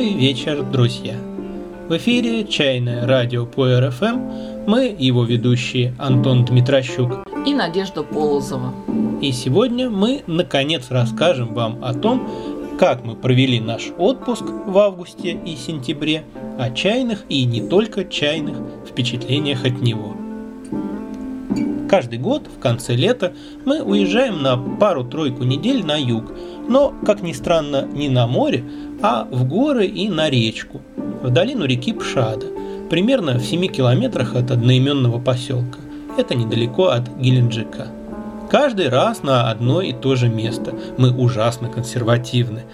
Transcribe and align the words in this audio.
Добрый 0.00 0.16
вечер, 0.16 0.62
друзья! 0.62 1.14
В 1.86 1.94
эфире 1.98 2.46
«Чайное 2.46 3.06
радио 3.06 3.44
по 3.44 3.66
РФМ». 3.68 4.66
Мы, 4.66 4.96
его 4.98 5.24
ведущие 5.24 5.94
Антон 5.98 6.46
Дмитрощук 6.46 7.28
и 7.46 7.52
Надежда 7.52 8.02
Полозова. 8.02 8.72
И 9.20 9.30
сегодня 9.30 9.90
мы, 9.90 10.22
наконец, 10.26 10.86
расскажем 10.88 11.52
вам 11.52 11.84
о 11.84 11.92
том, 11.92 12.26
как 12.78 13.04
мы 13.04 13.14
провели 13.14 13.60
наш 13.60 13.90
отпуск 13.98 14.44
в 14.44 14.78
августе 14.78 15.38
и 15.44 15.54
сентябре, 15.54 16.24
о 16.58 16.70
чайных 16.70 17.26
и 17.28 17.44
не 17.44 17.60
только 17.60 18.06
чайных 18.06 18.56
впечатлениях 18.88 19.66
от 19.66 19.82
него. 19.82 20.16
Каждый 21.90 22.20
год 22.20 22.46
в 22.46 22.60
конце 22.60 22.94
лета 22.94 23.34
мы 23.64 23.82
уезжаем 23.82 24.42
на 24.42 24.56
пару-тройку 24.56 25.42
недель 25.42 25.84
на 25.84 25.96
юг, 25.96 26.32
но, 26.68 26.94
как 27.04 27.20
ни 27.20 27.32
странно, 27.32 27.84
не 27.92 28.08
на 28.08 28.28
море, 28.28 28.64
а 29.02 29.26
в 29.30 29.46
горы 29.46 29.86
и 29.86 30.08
на 30.08 30.28
речку, 30.28 30.80
в 31.22 31.30
долину 31.30 31.64
реки 31.64 31.92
Пшада, 31.92 32.46
примерно 32.90 33.38
в 33.38 33.44
7 33.44 33.66
километрах 33.68 34.34
от 34.34 34.50
одноименного 34.50 35.18
поселка. 35.18 35.78
Это 36.16 36.34
недалеко 36.34 36.88
от 36.88 37.08
Геленджика. 37.18 37.88
Каждый 38.50 38.88
раз 38.88 39.22
на 39.22 39.48
одно 39.48 39.80
и 39.80 39.92
то 39.92 40.16
же 40.16 40.28
место. 40.28 40.74
Мы 40.98 41.12
ужасно 41.12 41.68
консервативны. 41.68 42.64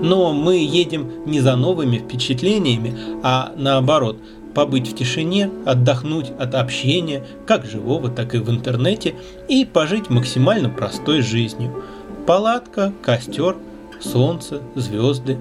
Но 0.00 0.32
мы 0.32 0.58
едем 0.58 1.10
не 1.24 1.40
за 1.40 1.56
новыми 1.56 1.98
впечатлениями, 1.98 2.94
а 3.22 3.52
наоборот, 3.56 4.18
побыть 4.54 4.88
в 4.88 4.94
тишине, 4.94 5.50
отдохнуть 5.64 6.30
от 6.38 6.54
общения, 6.54 7.24
как 7.46 7.64
живого, 7.64 8.10
так 8.10 8.34
и 8.34 8.38
в 8.38 8.50
интернете, 8.50 9.14
и 9.48 9.64
пожить 9.64 10.10
максимально 10.10 10.68
простой 10.68 11.22
жизнью. 11.22 11.82
Палатка, 12.26 12.92
костер, 13.02 13.56
солнце, 14.00 14.60
звезды 14.74 15.38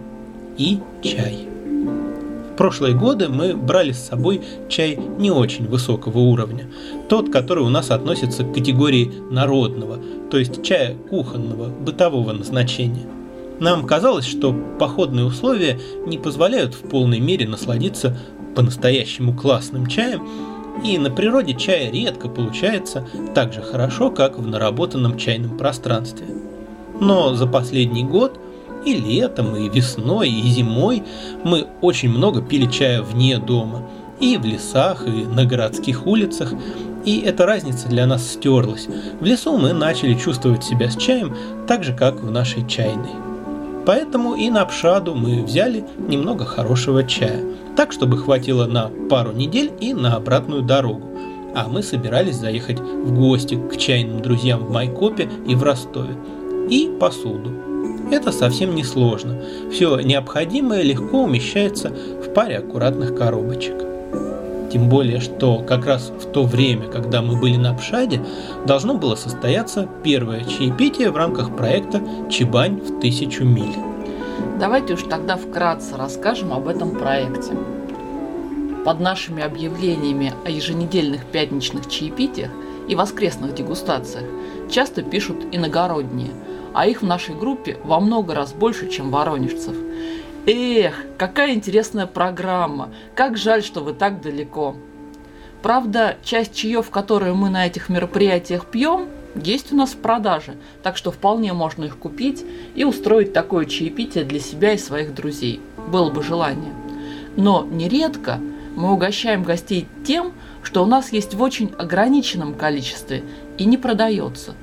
и 0.57 0.79
чай. 1.01 1.47
В 2.53 2.57
прошлые 2.57 2.95
годы 2.95 3.29
мы 3.29 3.55
брали 3.55 3.91
с 3.91 3.99
собой 3.99 4.41
чай 4.67 4.97
не 5.19 5.29
очень 5.29 5.67
высокого 5.67 6.17
уровня, 6.17 6.67
тот, 7.07 7.31
который 7.31 7.63
у 7.63 7.69
нас 7.69 7.91
относится 7.91 8.43
к 8.43 8.53
категории 8.53 9.11
народного, 9.29 9.99
то 10.31 10.37
есть 10.37 10.63
чая 10.63 10.95
кухонного, 11.09 11.67
бытового 11.67 12.31
назначения. 12.31 13.05
Нам 13.59 13.85
казалось, 13.85 14.25
что 14.25 14.55
походные 14.79 15.25
условия 15.25 15.79
не 16.05 16.17
позволяют 16.17 16.73
в 16.73 16.81
полной 16.89 17.19
мере 17.19 17.47
насладиться 17.47 18.17
по-настоящему 18.55 19.35
классным 19.35 19.85
чаем, 19.85 20.27
и 20.83 20.97
на 20.97 21.09
природе 21.09 21.53
чая 21.53 21.91
редко 21.91 22.27
получается 22.27 23.07
так 23.33 23.53
же 23.53 23.61
хорошо, 23.61 24.11
как 24.11 24.37
в 24.37 24.47
наработанном 24.47 25.17
чайном 25.17 25.57
пространстве. 25.57 26.25
Но 26.99 27.35
за 27.35 27.47
последний 27.47 28.03
год 28.03 28.39
и 28.87 28.93
летом, 28.93 29.55
и 29.55 29.67
весной, 29.67 30.29
и 30.29 30.49
зимой 30.49 31.03
мы 31.43 31.67
очень 31.81 32.09
много 32.09 32.41
пили 32.41 32.71
чая 32.71 33.01
вне 33.01 33.37
дома, 33.37 33.83
и 34.21 34.37
в 34.37 34.45
лесах, 34.45 35.05
и 35.05 35.25
на 35.25 35.45
городских 35.45 36.07
улицах, 36.07 36.53
и 37.03 37.19
эта 37.19 37.45
разница 37.45 37.89
для 37.89 38.05
нас 38.05 38.25
стерлась. 38.25 38.87
В 39.19 39.25
лесу 39.25 39.57
мы 39.57 39.73
начали 39.73 40.13
чувствовать 40.13 40.63
себя 40.63 40.89
с 40.89 40.95
чаем 40.95 41.35
так 41.67 41.83
же, 41.83 41.93
как 41.93 42.21
в 42.21 42.31
нашей 42.31 42.65
чайной. 42.67 43.11
Поэтому 43.85 44.35
и 44.35 44.49
на 44.49 44.65
Пшаду 44.65 45.15
мы 45.15 45.43
взяли 45.43 45.85
немного 45.97 46.45
хорошего 46.45 47.03
чая, 47.03 47.43
так, 47.75 47.91
чтобы 47.91 48.17
хватило 48.17 48.65
на 48.65 48.89
пару 49.09 49.31
недель 49.31 49.71
и 49.79 49.93
на 49.93 50.15
обратную 50.15 50.61
дорогу. 50.61 51.09
А 51.55 51.67
мы 51.67 51.83
собирались 51.83 52.35
заехать 52.35 52.79
в 52.79 53.13
гости 53.13 53.55
к 53.55 53.77
чайным 53.77 54.21
друзьям 54.21 54.61
в 54.61 54.71
Майкопе 54.71 55.29
и 55.47 55.55
в 55.55 55.63
Ростове 55.63 56.15
и 56.69 56.89
посуду. 56.99 57.67
Это 58.09 58.31
совсем 58.31 58.73
не 58.73 58.85
сложно. 58.85 59.37
Все 59.69 59.99
необходимое 59.99 60.81
легко 60.81 61.23
умещается 61.23 61.89
в 61.89 62.33
паре 62.33 62.59
аккуратных 62.59 63.13
коробочек. 63.15 63.75
Тем 64.71 64.87
более, 64.87 65.19
что 65.19 65.59
как 65.59 65.85
раз 65.85 66.09
в 66.09 66.31
то 66.31 66.43
время, 66.43 66.87
когда 66.87 67.21
мы 67.21 67.37
были 67.37 67.57
на 67.57 67.73
Пшаде, 67.73 68.21
должно 68.65 68.95
было 68.95 69.15
состояться 69.15 69.89
первое 70.03 70.45
чаепитие 70.45 71.11
в 71.11 71.17
рамках 71.17 71.55
проекта 71.55 72.01
«Чебань 72.29 72.79
в 72.79 72.99
тысячу 72.99 73.43
миль». 73.43 73.75
Давайте 74.59 74.93
уж 74.93 75.03
тогда 75.03 75.35
вкратце 75.35 75.97
расскажем 75.97 76.53
об 76.53 76.67
этом 76.67 76.91
проекте. 76.91 77.53
Под 78.85 78.99
нашими 79.01 79.43
объявлениями 79.43 80.33
о 80.45 80.49
еженедельных 80.49 81.25
пятничных 81.25 81.89
чаепитиях 81.89 82.51
и 82.87 82.95
воскресных 82.95 83.53
дегустациях 83.53 84.25
часто 84.69 85.01
пишут 85.01 85.37
иногородние– 85.51 86.31
а 86.77 86.85
их 86.85 87.01
в 87.01 87.05
нашей 87.07 87.33
группе 87.33 87.79
во 87.83 87.99
много 87.99 88.35
раз 88.35 88.53
больше, 88.53 88.87
чем 88.87 89.09
воронежцев. 89.09 89.75
Эх, 90.45 90.93
какая 91.17 91.55
интересная 91.55 92.05
программа! 92.05 92.89
Как 93.15 93.35
жаль, 93.35 93.63
что 93.63 93.81
вы 93.81 93.93
так 93.93 94.21
далеко. 94.21 94.75
Правда, 95.63 96.17
часть 96.23 96.53
чаев, 96.53 96.91
которые 96.91 97.33
мы 97.33 97.49
на 97.49 97.65
этих 97.65 97.89
мероприятиях 97.89 98.67
пьем, 98.67 99.07
есть 99.33 99.73
у 99.73 99.75
нас 99.75 99.93
в 99.93 99.97
продаже, 99.97 100.55
так 100.83 100.97
что 100.97 101.09
вполне 101.09 101.51
можно 101.51 101.85
их 101.85 101.97
купить 101.97 102.45
и 102.75 102.83
устроить 102.83 103.33
такое 103.33 103.65
чаепитие 103.65 104.23
для 104.23 104.39
себя 104.39 104.73
и 104.73 104.77
своих 104.77 105.15
друзей. 105.15 105.59
Было 105.87 106.11
бы 106.11 106.21
желание. 106.21 106.75
Но 107.37 107.65
нередко 107.65 108.39
мы 108.75 108.93
угощаем 108.93 109.41
гостей 109.41 109.87
тем, 110.05 110.31
что 110.61 110.83
у 110.83 110.85
нас 110.85 111.11
есть 111.11 111.33
в 111.33 111.41
очень 111.41 111.73
ограниченном 111.75 112.53
количестве 112.53 113.23
и 113.57 113.65
не 113.65 113.77
продается. 113.77 114.53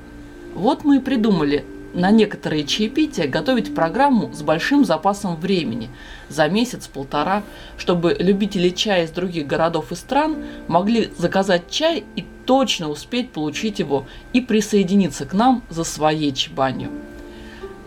Вот 0.53 0.85
мы 0.85 0.95
и 0.95 1.01
придумали 1.01 1.65
на 1.95 2.11
некоторые 2.11 2.65
чаепития 2.65 3.27
готовить 3.27 3.73
программу 3.73 4.31
с 4.33 4.41
большим 4.41 4.85
запасом 4.85 5.37
времени, 5.37 5.89
за 6.29 6.47
месяц-полтора, 6.49 7.43
чтобы 7.77 8.15
любители 8.19 8.69
чая 8.69 9.05
из 9.05 9.11
других 9.11 9.47
городов 9.47 9.91
и 9.91 9.95
стран 9.95 10.43
могли 10.67 11.11
заказать 11.17 11.69
чай 11.69 12.03
и 12.15 12.25
точно 12.45 12.89
успеть 12.89 13.31
получить 13.31 13.79
его 13.79 14.05
и 14.33 14.41
присоединиться 14.41 15.25
к 15.25 15.33
нам 15.33 15.63
за 15.69 15.83
своей 15.83 16.33
чебанью. 16.33 16.91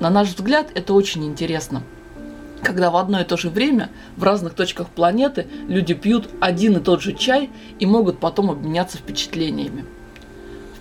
На 0.00 0.10
наш 0.10 0.28
взгляд, 0.28 0.68
это 0.74 0.94
очень 0.94 1.24
интересно 1.24 1.82
когда 2.60 2.90
в 2.90 2.96
одно 2.96 3.20
и 3.20 3.24
то 3.24 3.36
же 3.36 3.50
время 3.50 3.88
в 4.16 4.24
разных 4.24 4.54
точках 4.54 4.88
планеты 4.88 5.46
люди 5.68 5.94
пьют 5.94 6.28
один 6.40 6.76
и 6.76 6.80
тот 6.80 7.00
же 7.00 7.12
чай 7.12 7.50
и 7.78 7.86
могут 7.86 8.18
потом 8.18 8.50
обменяться 8.50 8.98
впечатлениями 8.98 9.84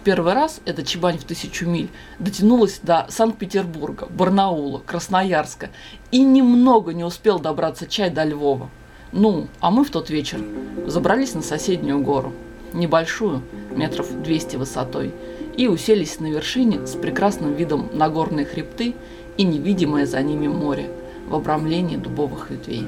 первый 0.08 0.32
раз 0.32 0.62
эта 0.64 0.84
Чебань 0.84 1.18
в 1.18 1.26
тысячу 1.26 1.68
миль 1.68 1.90
дотянулась 2.18 2.80
до 2.82 3.08
Санкт-Петербурга, 3.10 4.08
Барнаула, 4.10 4.80
Красноярска 4.80 5.70
и 6.12 6.22
немного 6.22 6.94
не 6.94 7.04
успел 7.04 7.40
добраться 7.40 7.88
чай 7.88 8.10
до 8.10 8.24
Львова. 8.24 8.70
Ну, 9.12 9.50
а 9.60 9.70
мы 9.70 9.84
в 9.84 9.90
тот 9.90 10.10
вечер 10.10 10.40
забрались 10.86 11.34
на 11.34 11.42
соседнюю 11.42 12.00
гору, 12.00 12.32
небольшую, 12.72 13.42
метров 13.76 14.08
200 14.24 14.56
высотой, 14.56 15.14
и 15.58 15.68
уселись 15.68 16.22
на 16.22 16.28
вершине 16.28 16.88
с 16.88 16.92
прекрасным 16.92 17.54
видом 17.56 17.90
на 17.92 18.08
горные 18.08 18.46
хребты 18.46 18.96
и 19.36 19.44
невидимое 19.44 20.06
за 20.06 20.22
ними 20.22 20.48
море 20.48 20.90
в 21.28 21.36
обрамлении 21.36 21.98
дубовых 21.98 22.50
ветвей. 22.50 22.88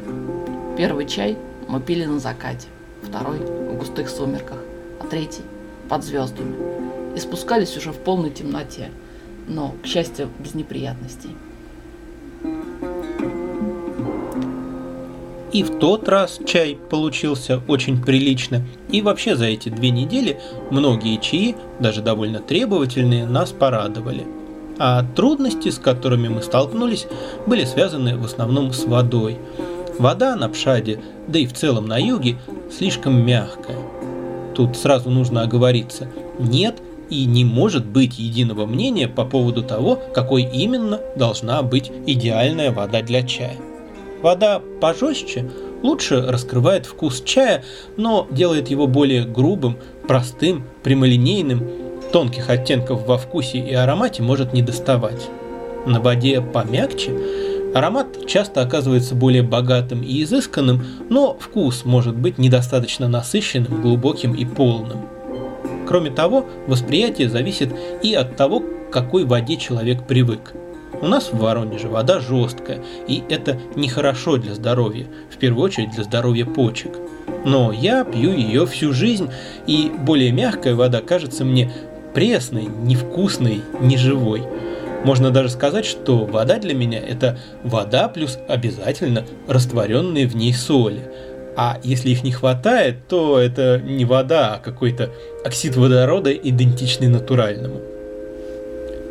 Первый 0.78 1.06
чай 1.06 1.38
мы 1.68 1.82
пили 1.82 2.06
на 2.06 2.20
закате, 2.20 2.70
второй 3.02 3.40
в 3.40 3.78
густых 3.78 4.08
сумерках, 4.08 4.60
а 5.02 5.06
третий 5.06 5.44
под 5.90 6.06
звездами 6.06 6.89
и 7.16 7.20
спускались 7.20 7.78
уже 7.78 7.92
в 7.92 7.98
полной 7.98 8.30
темноте, 8.30 8.90
но, 9.48 9.76
к 9.84 9.88
счастью, 9.88 10.30
без 10.40 10.54
неприятностей. 10.54 11.30
И 15.52 15.64
в 15.64 15.80
тот 15.80 16.08
раз 16.08 16.40
чай 16.46 16.78
получился 16.90 17.60
очень 17.68 18.02
прилично. 18.02 18.62
И 18.90 19.02
вообще 19.02 19.36
за 19.36 19.46
эти 19.46 19.70
две 19.70 19.90
недели 19.90 20.40
многие 20.70 21.20
чаи, 21.20 21.56
даже 21.80 22.02
довольно 22.02 22.40
требовательные, 22.40 23.26
нас 23.26 23.52
порадовали. 23.52 24.28
А 24.78 25.04
трудности, 25.16 25.70
с 25.70 25.80
которыми 25.80 26.28
мы 26.28 26.44
столкнулись, 26.44 27.08
были 27.48 27.66
связаны 27.66 28.16
в 28.16 28.26
основном 28.26 28.74
с 28.74 28.86
водой. 28.86 29.40
Вода 29.98 30.36
на 30.36 30.50
Пшаде, 30.50 31.02
да 31.28 31.40
и 31.40 31.48
в 31.48 31.54
целом 31.54 31.88
на 31.88 31.98
юге, 31.98 32.38
слишком 32.72 33.26
мягкая. 33.26 33.78
Тут 34.56 34.78
сразу 34.78 35.10
нужно 35.10 35.42
оговориться. 35.42 36.08
Нет 36.38 36.76
и 37.10 37.26
не 37.26 37.46
может 37.46 37.86
быть 37.86 38.20
единого 38.20 38.66
мнения 38.66 39.08
по 39.08 39.26
поводу 39.26 39.64
того, 39.64 40.00
какой 40.14 40.44
именно 40.44 41.00
должна 41.16 41.62
быть 41.62 41.92
идеальная 42.06 42.72
вода 42.72 43.02
для 43.02 43.24
чая. 43.24 43.56
Вода 44.22 44.62
пожестче 44.82 45.50
лучше 45.82 46.22
раскрывает 46.22 46.86
вкус 46.86 47.22
чая, 47.22 47.64
но 47.98 48.28
делает 48.32 48.70
его 48.70 48.88
более 48.88 49.24
грубым, 49.24 49.78
простым, 50.08 50.66
прямолинейным, 50.84 51.64
тонких 52.12 52.50
оттенков 52.50 53.06
во 53.08 53.18
вкусе 53.18 53.60
и 53.60 53.74
аромате 53.74 54.22
может 54.22 54.54
не 54.54 54.62
доставать. 54.62 55.30
На 55.86 56.02
воде 56.02 56.42
помягче 56.42 57.14
аромат 57.74 58.26
часто 58.28 58.62
оказывается 58.62 59.16
более 59.16 59.44
богатым 59.44 60.02
и 60.02 60.24
изысканным, 60.24 60.84
но 61.10 61.38
вкус 61.40 61.86
может 61.86 62.16
быть 62.16 62.38
недостаточно 62.38 63.08
насыщенным, 63.08 63.82
глубоким 63.82 64.34
и 64.34 64.44
полным. 64.44 65.19
Кроме 65.90 66.12
того, 66.12 66.46
восприятие 66.68 67.30
зависит 67.30 67.74
и 68.04 68.14
от 68.14 68.36
того, 68.36 68.60
к 68.60 68.92
какой 68.92 69.26
воде 69.26 69.58
человек 69.58 70.06
привык. 70.06 70.54
У 71.02 71.08
нас 71.08 71.32
в 71.34 71.40
Воронеже 71.40 71.88
вода 71.88 72.20
жесткая, 72.20 72.84
и 73.08 73.24
это 73.28 73.60
нехорошо 73.76 74.38
для 74.38 74.54
здоровья, 74.54 75.08
в 75.32 75.38
первую 75.38 75.64
очередь 75.66 75.90
для 75.90 76.04
здоровья 76.04 76.46
почек. 76.46 76.92
Но 77.44 77.72
я 77.72 78.04
пью 78.04 78.32
ее 78.32 78.68
всю 78.68 78.94
жизнь, 78.94 79.32
и 79.66 79.92
более 80.06 80.32
мягкая 80.32 80.76
вода 80.76 81.02
кажется 81.02 81.44
мне 81.44 81.72
пресной, 82.14 82.68
невкусной, 82.84 83.64
неживой. 83.82 84.44
Можно 85.04 85.32
даже 85.32 85.50
сказать, 85.50 85.86
что 85.86 86.26
вода 86.26 86.60
для 86.60 86.76
меня 86.76 87.00
это 87.00 87.40
вода 87.64 88.10
плюс 88.10 88.38
обязательно 88.48 89.26
растворенные 89.48 90.28
в 90.28 90.36
ней 90.36 90.54
соли. 90.54 91.02
А 91.62 91.78
если 91.84 92.12
их 92.12 92.24
не 92.24 92.32
хватает, 92.32 93.10
то 93.10 93.38
это 93.38 93.82
не 93.84 94.06
вода, 94.06 94.56
а 94.56 94.60
какой-то 94.60 95.10
оксид 95.44 95.76
водорода, 95.76 96.32
идентичный 96.32 97.10
натуральному 97.10 97.82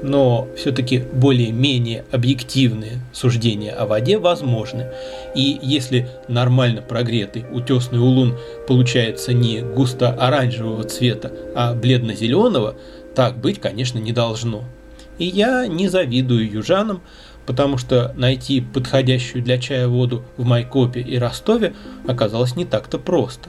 но 0.00 0.46
все-таки 0.56 1.02
более-менее 1.12 2.04
объективные 2.12 3.00
суждения 3.12 3.72
о 3.72 3.84
воде 3.84 4.18
возможны. 4.18 4.86
И 5.34 5.58
если 5.60 6.08
нормально 6.28 6.82
прогретый 6.82 7.44
утесный 7.50 7.98
улун 7.98 8.38
получается 8.68 9.32
не 9.32 9.60
густо-оранжевого 9.60 10.84
цвета, 10.84 11.32
а 11.56 11.74
бледно-зеленого, 11.74 12.76
так 13.16 13.38
быть, 13.38 13.60
конечно, 13.60 13.98
не 13.98 14.12
должно. 14.12 14.62
И 15.18 15.24
я 15.24 15.66
не 15.66 15.88
завидую 15.88 16.48
южанам, 16.48 17.02
потому 17.48 17.78
что 17.78 18.12
найти 18.14 18.60
подходящую 18.60 19.42
для 19.42 19.56
чая 19.56 19.88
воду 19.88 20.22
в 20.36 20.44
Майкопе 20.44 21.00
и 21.00 21.16
Ростове 21.16 21.72
оказалось 22.06 22.56
не 22.56 22.66
так-то 22.66 22.98
просто. 22.98 23.48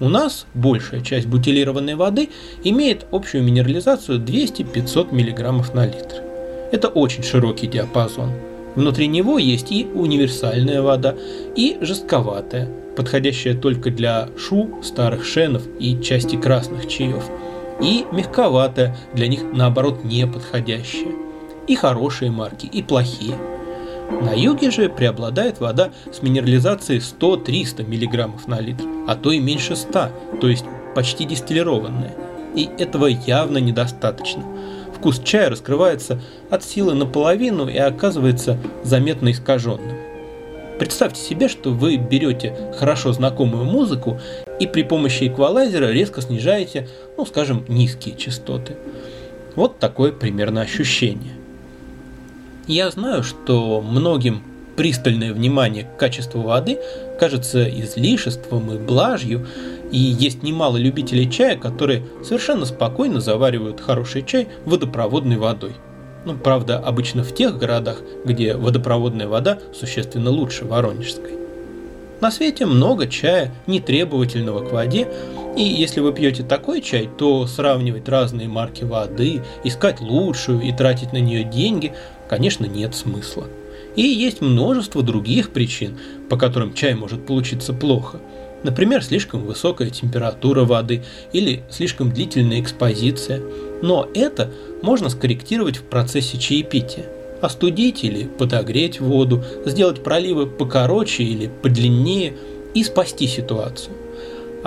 У 0.00 0.08
нас 0.08 0.46
большая 0.52 1.00
часть 1.00 1.28
бутилированной 1.28 1.94
воды 1.94 2.30
имеет 2.64 3.06
общую 3.12 3.44
минерализацию 3.44 4.18
200-500 4.18 5.12
мг 5.12 5.74
на 5.74 5.86
литр. 5.86 6.22
Это 6.72 6.88
очень 6.88 7.22
широкий 7.22 7.68
диапазон. 7.68 8.32
Внутри 8.74 9.06
него 9.06 9.38
есть 9.38 9.70
и 9.70 9.86
универсальная 9.94 10.82
вода, 10.82 11.14
и 11.54 11.78
жестковатая, 11.80 12.68
подходящая 12.96 13.54
только 13.54 13.92
для 13.92 14.28
шу, 14.36 14.80
старых 14.82 15.24
шенов 15.24 15.62
и 15.78 16.02
части 16.02 16.34
красных 16.34 16.88
чаев, 16.88 17.22
и 17.80 18.06
мягковатая, 18.10 18.96
для 19.14 19.28
них 19.28 19.42
наоборот 19.52 20.02
не 20.02 20.26
подходящая. 20.26 21.25
И 21.66 21.74
хорошие 21.74 22.30
марки, 22.30 22.66
и 22.66 22.82
плохие– 22.82 23.36
на 24.10 24.32
юге 24.34 24.70
же 24.70 24.88
преобладает 24.88 25.58
вода 25.58 25.90
с 26.12 26.22
минерализацией 26.22 27.00
100-300 27.00 27.84
мг 27.84 28.46
на 28.46 28.60
литр, 28.60 28.84
а 29.06 29.16
то 29.16 29.32
и 29.32 29.40
меньше 29.40 29.74
100, 29.74 30.08
то 30.40 30.48
есть 30.48 30.64
почти 30.94 31.24
дистиллированная. 31.24 32.14
И 32.54 32.70
этого 32.78 33.06
явно 33.06 33.58
недостаточно. 33.58 34.44
Вкус 34.96 35.18
чая 35.18 35.50
раскрывается 35.50 36.20
от 36.50 36.64
силы 36.64 36.94
наполовину 36.94 37.68
и 37.68 37.76
оказывается 37.76 38.58
заметно 38.82 39.32
искаженным. 39.32 39.96
Представьте 40.78 41.20
себе, 41.20 41.48
что 41.48 41.70
вы 41.70 41.96
берете 41.96 42.54
хорошо 42.78 43.12
знакомую 43.12 43.64
музыку 43.64 44.20
и 44.60 44.66
при 44.66 44.82
помощи 44.82 45.28
эквалайзера 45.28 45.90
резко 45.90 46.22
снижаете, 46.22 46.88
ну 47.16 47.26
скажем, 47.26 47.64
низкие 47.68 48.14
частоты. 48.16 48.76
Вот 49.54 49.78
такое 49.78 50.12
примерно 50.12 50.60
ощущение. 50.60 51.32
Я 52.66 52.90
знаю, 52.90 53.22
что 53.22 53.80
многим 53.80 54.42
пристальное 54.76 55.32
внимание 55.32 55.84
к 55.84 55.96
качеству 55.96 56.42
воды 56.42 56.80
кажется 57.18 57.64
излишеством 57.64 58.72
и 58.72 58.78
блажью, 58.78 59.46
и 59.92 59.98
есть 59.98 60.42
немало 60.42 60.76
любителей 60.76 61.30
чая, 61.30 61.56
которые 61.56 62.02
совершенно 62.24 62.64
спокойно 62.64 63.20
заваривают 63.20 63.80
хороший 63.80 64.22
чай 64.22 64.48
водопроводной 64.64 65.36
водой. 65.36 65.74
Ну, 66.24 66.36
правда, 66.36 66.80
обычно 66.80 67.22
в 67.22 67.32
тех 67.32 67.56
городах, 67.56 68.00
где 68.24 68.54
водопроводная 68.54 69.28
вода 69.28 69.60
существенно 69.72 70.30
лучше 70.30 70.64
воронежской. 70.64 71.34
На 72.20 72.32
свете 72.32 72.66
много 72.66 73.06
чая, 73.06 73.54
нетребовательного 73.68 74.66
к 74.66 74.72
воде, 74.72 75.06
и 75.56 75.62
если 75.62 76.00
вы 76.00 76.12
пьете 76.12 76.42
такой 76.42 76.80
чай, 76.80 77.08
то 77.16 77.46
сравнивать 77.46 78.08
разные 78.08 78.48
марки 78.48 78.82
воды, 78.82 79.42
искать 79.62 80.00
лучшую 80.00 80.62
и 80.62 80.72
тратить 80.72 81.12
на 81.12 81.18
нее 81.18 81.44
деньги– 81.44 81.92
конечно, 82.28 82.66
нет 82.66 82.94
смысла. 82.94 83.46
И 83.94 84.02
есть 84.02 84.40
множество 84.40 85.02
других 85.02 85.50
причин, 85.50 85.98
по 86.28 86.36
которым 86.36 86.74
чай 86.74 86.94
может 86.94 87.24
получиться 87.26 87.72
плохо. 87.72 88.20
Например, 88.62 89.02
слишком 89.02 89.44
высокая 89.44 89.90
температура 89.90 90.64
воды 90.64 91.04
или 91.32 91.62
слишком 91.70 92.10
длительная 92.10 92.60
экспозиция. 92.60 93.40
Но 93.82 94.08
это 94.14 94.50
можно 94.82 95.08
скорректировать 95.08 95.76
в 95.76 95.82
процессе 95.84 96.38
чаепития. 96.38 97.06
Остудить 97.40 98.02
или 98.02 98.24
подогреть 98.24 99.00
воду, 99.00 99.44
сделать 99.64 100.02
проливы 100.02 100.46
покороче 100.46 101.22
или 101.22 101.50
подлиннее 101.62 102.34
и 102.74 102.82
спасти 102.82 103.26
ситуацию. 103.26 103.94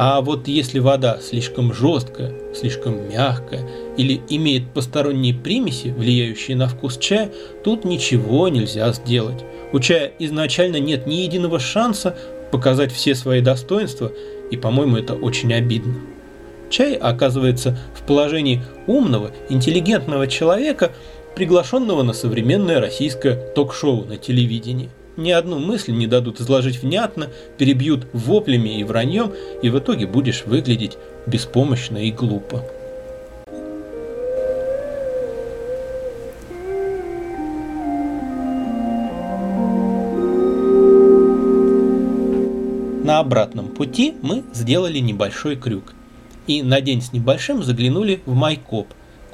А 0.02 0.22
вот 0.22 0.48
если 0.48 0.80
вода 0.80 1.20
слишком 1.22 1.74
жесткая, 1.74 2.34
слишком 2.56 3.10
мягкая 3.10 3.70
или 3.98 4.22
имеет 4.30 4.72
посторонние 4.72 5.34
примеси, 5.34 5.90
влияющие 5.90 6.56
на 6.56 6.70
вкус 6.70 6.98
чая, 6.98 7.30
тут 7.66 7.84
ничего 7.84 8.48
нельзя 8.48 8.94
сделать. 8.94 9.44
У 9.74 9.80
чая 9.82 10.14
изначально 10.18 10.78
нет 10.78 11.06
ни 11.06 11.16
единого 11.16 11.60
шанса 11.60 12.16
показать 12.50 12.94
все 12.94 13.14
свои 13.14 13.42
достоинства, 13.42 14.14
и, 14.50 14.56
по-моему, 14.56 14.96
это 14.96 15.16
очень 15.16 15.54
обидно. 15.54 15.96
Чай 16.70 16.94
оказывается 16.94 17.78
в 17.94 18.04
положении 18.04 18.62
умного, 18.88 19.32
интеллигентного 19.50 20.28
человека, 20.28 20.94
приглашенного 21.36 22.04
на 22.04 22.14
современное 22.14 22.80
российское 22.80 23.36
ток-шоу 23.54 24.06
на 24.06 24.16
телевидении 24.16 24.92
ни 25.20 25.32
одну 25.32 25.60
мысль 25.60 25.92
не 25.92 26.08
дадут 26.08 26.40
изложить 26.40 26.82
внятно, 26.82 27.28
перебьют 27.58 28.08
воплями 28.14 28.80
и 28.80 28.84
враньем, 28.84 29.32
и 29.62 29.70
в 29.70 29.78
итоге 29.78 30.08
будешь 30.08 30.46
выглядеть 30.46 30.98
беспомощно 31.28 31.98
и 31.98 32.12
глупо. 32.12 32.64
На 43.04 43.20
обратном 43.20 43.70
пути 43.70 44.14
мы 44.22 44.44
сделали 44.54 45.00
небольшой 45.00 45.56
крюк 45.56 45.94
и 46.50 46.64
на 46.64 46.82
день 46.82 47.02
с 47.02 47.14
небольшим 47.14 47.64
заглянули 47.64 48.22
в 48.26 48.34
Майкоп 48.34 48.88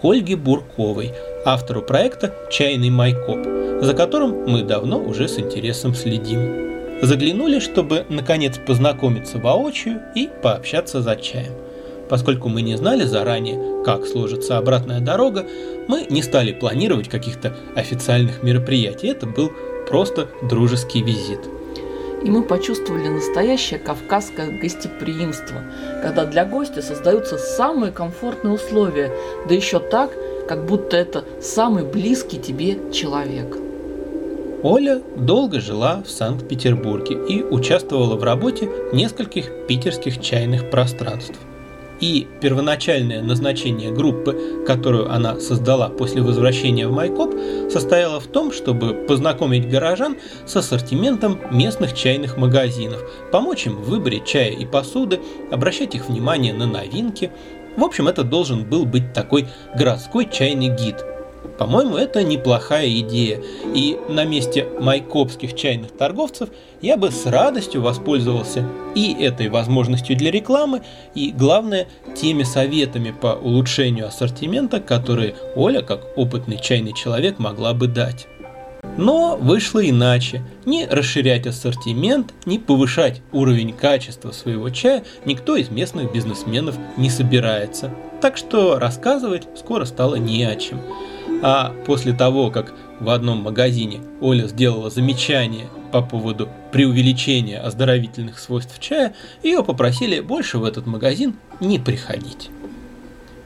к 0.05 0.07
Ольге 0.07 0.35
Бурковой, 0.35 1.13
автору 1.45 1.81
проекта 1.81 2.31
«Чайный 2.51 2.91
Майкоп», 2.91 3.39
за 3.81 3.95
которым 3.95 4.45
мы 4.45 4.61
давно 4.61 4.99
уже 4.99 5.27
с 5.27 5.39
интересом 5.39 5.95
следим. 5.95 7.01
Заглянули, 7.01 7.57
чтобы 7.57 8.05
наконец 8.07 8.59
познакомиться 8.59 9.39
воочию 9.39 10.03
и 10.13 10.29
пообщаться 10.43 11.01
за 11.01 11.15
чаем. 11.15 11.53
Поскольку 12.07 12.49
мы 12.49 12.61
не 12.61 12.75
знали 12.75 13.03
заранее, 13.03 13.83
как 13.83 14.05
сложится 14.05 14.59
обратная 14.59 14.99
дорога, 14.99 15.47
мы 15.87 16.05
не 16.07 16.21
стали 16.21 16.51
планировать 16.51 17.09
каких-то 17.09 17.55
официальных 17.75 18.43
мероприятий. 18.43 19.07
Это 19.07 19.25
был 19.25 19.51
просто 19.89 20.27
дружеский 20.47 21.01
визит. 21.01 21.39
И 22.25 22.29
мы 22.29 22.41
почувствовали 22.41 23.07
настоящее 23.07 23.79
кавказское 23.79 24.59
гостеприимство, 24.59 25.61
когда 26.01 26.25
для 26.25 26.43
гостя 26.43 26.81
создаются 26.81 27.37
самые 27.37 27.91
комфортные 27.91 28.55
условия, 28.55 29.11
да 29.47 29.53
еще 29.53 29.79
так, 29.79 30.09
как 30.47 30.65
будто 30.65 30.97
это 30.97 31.23
самый 31.39 31.85
близкий 31.85 32.39
тебе 32.39 32.91
человек. 32.91 33.55
Оля 34.63 35.03
долго 35.15 35.59
жила 35.59 36.01
в 36.03 36.09
Санкт-Петербурге 36.09 37.15
и 37.29 37.43
участвовала 37.43 38.15
в 38.15 38.23
работе 38.23 38.67
нескольких 38.91 39.67
питерских 39.67 40.19
чайных 40.19 40.71
пространств. 40.71 41.39
И 42.01 42.27
первоначальное 42.41 43.21
назначение 43.21 43.91
группы, 43.91 44.63
которую 44.67 45.11
она 45.11 45.39
создала 45.39 45.89
после 45.89 46.21
возвращения 46.21 46.87
в 46.87 46.91
Майкоп, 46.91 47.33
состояло 47.71 48.19
в 48.19 48.27
том, 48.27 48.51
чтобы 48.51 48.93
познакомить 48.93 49.69
горожан 49.69 50.17
с 50.45 50.55
ассортиментом 50.55 51.39
местных 51.51 51.93
чайных 51.93 52.37
магазинов, 52.37 53.01
помочь 53.31 53.65
им 53.65 53.77
в 53.77 53.89
выборе 53.89 54.21
чая 54.25 54.51
и 54.51 54.65
посуды, 54.65 55.19
обращать 55.51 55.95
их 55.95 56.09
внимание 56.09 56.53
на 56.53 56.67
новинки. 56.67 57.31
В 57.77 57.83
общем, 57.83 58.07
это 58.07 58.23
должен 58.23 58.65
был 58.65 58.85
быть 58.85 59.13
такой 59.13 59.47
городской 59.75 60.27
чайный 60.31 60.69
гид– 60.69 60.97
по-моему, 61.57 61.97
это 61.97 62.23
неплохая 62.23 62.89
идея, 62.99 63.41
и 63.73 63.97
на 64.09 64.25
месте 64.25 64.67
майкопских 64.79 65.55
чайных 65.55 65.91
торговцев 65.91 66.49
я 66.81 66.97
бы 66.97 67.11
с 67.11 67.25
радостью 67.25 67.81
воспользовался 67.81 68.67
и 68.93 69.13
этой 69.13 69.49
возможностью 69.49 70.17
для 70.17 70.31
рекламы, 70.31 70.81
и, 71.13 71.31
главное, 71.31 71.87
теми 72.15 72.43
советами 72.43 73.11
по 73.11 73.27
улучшению 73.27 74.07
ассортимента, 74.07 74.79
которые 74.79 75.35
Оля, 75.55 75.81
как 75.81 76.05
опытный 76.17 76.59
чайный 76.59 76.93
человек, 76.93 77.39
могла 77.39 77.73
бы 77.73 77.87
дать. 77.87 78.27
Но 78.97 79.35
вышло 79.35 79.87
иначе. 79.87 80.41
Ни 80.65 80.83
расширять 80.83 81.47
ассортимент, 81.47 82.33
ни 82.45 82.57
повышать 82.57 83.21
уровень 83.33 83.73
качества 83.73 84.31
своего 84.31 84.69
чая 84.69 85.03
никто 85.25 85.57
из 85.57 85.69
местных 85.69 86.13
бизнесменов 86.13 86.75
не 86.95 87.09
собирается. 87.09 87.91
Так 88.21 88.37
что 88.37 88.79
рассказывать 88.79 89.47
скоро 89.57 89.85
стало 89.85 90.15
не 90.15 90.43
о 90.45 90.55
чем. 90.55 90.79
А 91.47 91.75
после 91.85 92.11
того, 92.11 92.49
как 92.49 92.73
в 92.99 93.07
одном 93.07 93.43
магазине 93.43 94.01
Оля 94.19 94.47
сделала 94.47 94.89
замечание 94.89 95.67
по 95.91 96.01
поводу 96.01 96.49
преувеличения 96.71 97.61
оздоровительных 97.63 98.39
свойств 98.39 98.79
чая, 98.79 99.13
ее 99.43 99.63
попросили 99.63 100.21
больше 100.21 100.57
в 100.57 100.63
этот 100.63 100.87
магазин 100.87 101.35
не 101.59 101.77
приходить. 101.77 102.49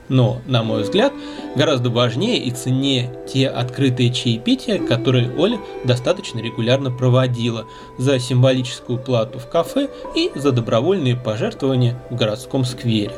Но, 0.07 0.41
на 0.47 0.63
мой 0.63 0.83
взгляд, 0.83 1.11
гораздо 1.57 1.89
важнее 1.89 2.37
и 2.37 2.51
ценнее 2.51 3.13
те 3.27 3.49
открытые 3.49 4.13
чаепития, 4.13 4.79
которые 4.79 5.35
Оля 5.37 5.59
достаточно 5.83 6.39
регулярно 6.39 6.91
проводила 6.91 7.65
за 7.97 8.17
символическую 8.17 8.97
плату 8.97 9.39
в 9.39 9.49
кафе 9.49 9.89
и 10.15 10.31
за 10.35 10.53
добровольные 10.53 11.17
пожертвования 11.17 12.01
в 12.09 12.15
городском 12.15 12.63
сквере. 12.63 13.11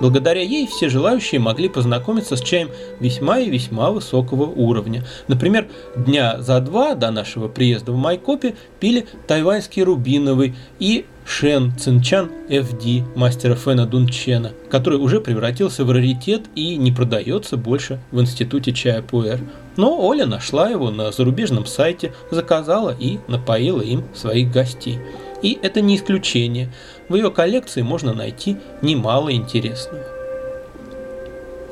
Благодаря 0.00 0.42
ей 0.42 0.66
все 0.66 0.88
желающие 0.88 1.40
могли 1.40 1.68
познакомиться 1.68 2.36
с 2.36 2.40
чаем 2.40 2.70
весьма 3.00 3.38
и 3.38 3.50
весьма 3.50 3.90
высокого 3.90 4.44
уровня. 4.44 5.04
Например, 5.28 5.68
дня 5.96 6.40
за 6.40 6.60
два 6.60 6.94
до 6.94 7.10
нашего 7.10 7.48
приезда 7.48 7.92
в 7.92 7.96
Майкопе 7.96 8.54
пили 8.80 9.06
тайваньский 9.26 9.82
рубиновый 9.82 10.54
и 10.78 11.06
Шен 11.24 11.72
Цинчан 11.78 12.30
FD 12.48 13.04
мастера 13.16 13.54
Фэна 13.54 13.86
Дунчена, 13.86 14.52
который 14.70 14.98
уже 14.98 15.20
превратился 15.20 15.84
в 15.84 15.90
раритет 15.90 16.42
и 16.54 16.76
не 16.76 16.90
продается 16.90 17.56
больше 17.56 18.00
в 18.10 18.20
институте 18.20 18.72
чая 18.72 19.02
Пуэр. 19.02 19.40
Но 19.76 20.04
Оля 20.04 20.26
нашла 20.26 20.68
его 20.68 20.90
на 20.90 21.12
зарубежном 21.12 21.66
сайте, 21.66 22.12
заказала 22.30 22.94
и 22.98 23.18
напоила 23.28 23.80
им 23.80 24.04
своих 24.14 24.50
гостей. 24.50 24.98
И 25.42 25.58
это 25.60 25.80
не 25.80 25.96
исключение. 25.96 26.72
В 27.08 27.16
ее 27.16 27.30
коллекции 27.30 27.82
можно 27.82 28.12
найти 28.12 28.56
немало 28.80 29.32
интересного. 29.32 30.04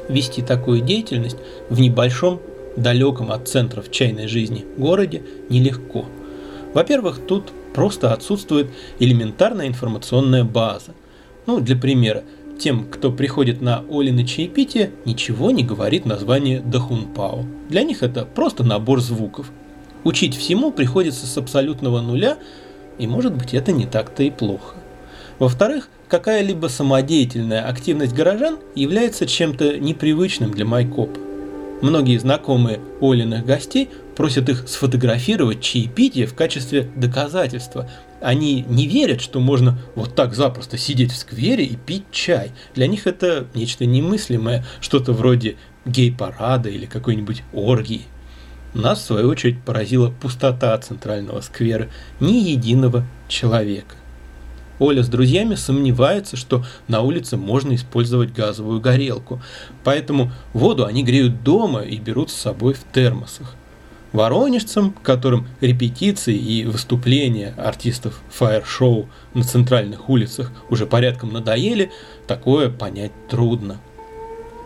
Вести 0.09 0.43
такую 0.43 0.81
деятельность 0.81 1.39
в 1.69 1.81
небольшом, 1.81 2.41
далеком 2.77 3.31
от 3.31 3.49
центров 3.49 3.91
чайной 3.91 4.27
жизни 4.27 4.65
городе 4.77 5.23
нелегко. 5.49 6.05
Во-первых, 6.75 7.21
тут 7.27 7.53
просто 7.75 8.13
отсутствует 8.13 8.69
элементарная 8.99 9.69
информационная 9.69 10.45
база. 10.45 10.93
Ну, 11.47 11.61
для 11.61 11.77
примера, 11.77 12.25
тем, 12.59 12.87
кто 12.91 13.11
приходит 13.11 13.61
на 13.61 13.85
Олины 13.91 14.27
чаепитие, 14.27 14.91
ничего 15.05 15.51
не 15.51 15.65
говорит 15.65 16.05
название 16.05 16.61
Дахунпао. 16.61 17.45
Для 17.69 17.83
них 17.83 18.03
это 18.03 18.25
просто 18.25 18.65
набор 18.65 19.01
звуков. 19.01 19.51
Учить 20.05 20.37
всему 20.37 20.71
приходится 20.71 21.27
с 21.27 21.37
абсолютного 21.39 22.01
нуля, 22.01 22.39
и 23.01 23.07
может 23.07 23.35
быть 23.35 23.55
это 23.55 23.73
не 23.73 23.87
так-то 23.87 24.23
и 24.23 24.31
плохо. 24.31 24.77
Во-вторых, 25.39 25.89
какая-либо 26.09 26.67
самодеятельная 26.67 27.67
активность 27.67 28.13
горожан 28.13 28.59
является 28.75 29.27
чем-то 29.27 29.79
непривычным 29.79 30.51
для 30.51 30.67
Майкопа. 30.67 31.19
Многие 31.81 32.19
знакомые 32.19 32.79
Олиных 33.01 33.47
гостей 33.47 33.89
просят 34.17 34.51
их 34.51 34.69
сфотографировать 34.69 35.63
чаепитие 35.63 36.27
в 36.27 36.35
качестве 36.35 36.91
доказательства. 36.95 37.89
Они 38.21 38.67
не 38.69 38.87
верят, 38.87 39.23
что 39.23 39.41
можно 39.41 39.79
вот 39.95 40.15
так 40.15 40.35
запросто 40.35 40.77
сидеть 40.77 41.11
в 41.11 41.17
сквере 41.17 41.65
и 41.65 41.77
пить 41.77 42.05
чай. 42.13 42.51
Для 42.75 42.87
них 42.87 43.07
это 43.07 43.47
нечто 43.55 43.87
немыслимое, 43.87 44.67
что-то 44.83 45.15
вроде 45.15 45.57
гей-парада 45.87 46.69
или 46.69 46.85
какой-нибудь 46.85 47.45
оргии. 47.55 48.03
Нас, 48.75 49.01
в 49.01 49.05
свою 49.05 49.29
очередь, 49.29 49.61
поразила 49.63 50.11
пустота 50.11 50.79
центрального 50.79 51.41
сквера, 51.41 51.89
ни 52.21 52.35
единого 52.35 53.05
человека. 53.29 53.97
Оля 54.79 55.03
с 55.03 55.09
друзьями 55.09 55.57
сомневается, 55.57 56.37
что 56.37 56.65
на 56.89 57.03
улице 57.03 57.37
можно 57.37 57.75
использовать 57.75 58.33
газовую 58.33 58.81
горелку, 58.81 59.43
поэтому 59.85 60.33
воду 60.55 60.87
они 60.87 61.03
греют 61.03 61.43
дома 61.43 61.81
и 61.81 61.99
берут 61.99 62.31
с 62.31 62.35
собой 62.35 62.75
в 62.75 62.85
термосах. 62.93 63.55
Воронежцам, 64.13 64.95
которым 65.03 65.47
репетиции 65.61 66.35
и 66.37 66.65
выступления 66.65 67.55
артистов 67.59 68.23
фаер-шоу 68.31 69.09
на 69.35 69.45
центральных 69.45 70.09
улицах 70.09 70.51
уже 70.71 70.87
порядком 70.87 71.33
надоели, 71.33 71.91
такое 72.27 72.71
понять 72.71 73.13
трудно. 73.29 73.81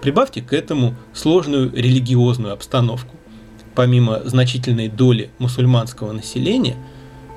Прибавьте 0.01 0.43
к 0.43 0.53
этому 0.53 0.95
сложную 1.13 1.73
религиозную 1.75 2.53
обстановку 2.53 3.14
помимо 3.75 4.21
значительной 4.25 4.89
доли 4.89 5.31
мусульманского 5.39 6.13
населения, 6.13 6.77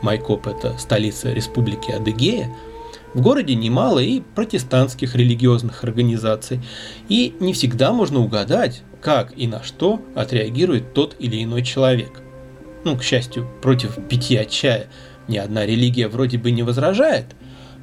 Майкоп– 0.02 0.48
это 0.48 0.78
столица 0.78 1.34
республики 1.34 1.92
Адыгея, 1.92 2.50
в 3.14 3.22
городе 3.22 3.56
немало 3.56 4.00
и 4.00 4.22
протестантских 4.22 5.16
религиозных 5.16 5.84
организаций, 5.84 6.62
и 7.10 7.36
не 7.40 7.54
всегда 7.54 7.92
можно 7.92 8.20
угадать, 8.20 8.84
как 9.02 9.34
и 9.36 9.48
на 9.48 9.64
что 9.64 10.02
отреагирует 10.14 10.94
тот 10.94 11.16
или 11.18 11.44
иной 11.44 11.64
человек. 11.64 12.22
Ну, 12.84 12.96
к 12.96 13.04
счастью, 13.04 13.50
против 13.62 13.98
питья 14.08 14.46
чая 14.46 14.88
ни 15.28 15.38
одна 15.38 15.66
религия 15.66 16.08
вроде 16.08 16.38
бы 16.38 16.52
не 16.52 16.64
возражает– 16.64 17.26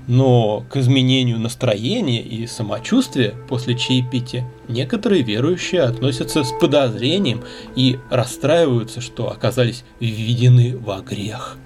но 0.06 0.64
к 0.68 0.76
изменению 0.76 1.38
настроения 1.38 2.23
и 2.23 2.46
самочувствия 2.46 3.34
после 3.49 3.76
чаепития 3.76 4.46
некоторые 4.68 5.23
верующие 5.23 5.82
относятся 5.82 6.44
с 6.44 6.52
подозрением 6.52 7.42
и 7.75 7.99
расстраиваются, 8.11 9.00
что 9.00 9.30
оказались 9.30 9.84
введены 10.00 10.76
во 10.76 11.00
грех. 11.00 11.56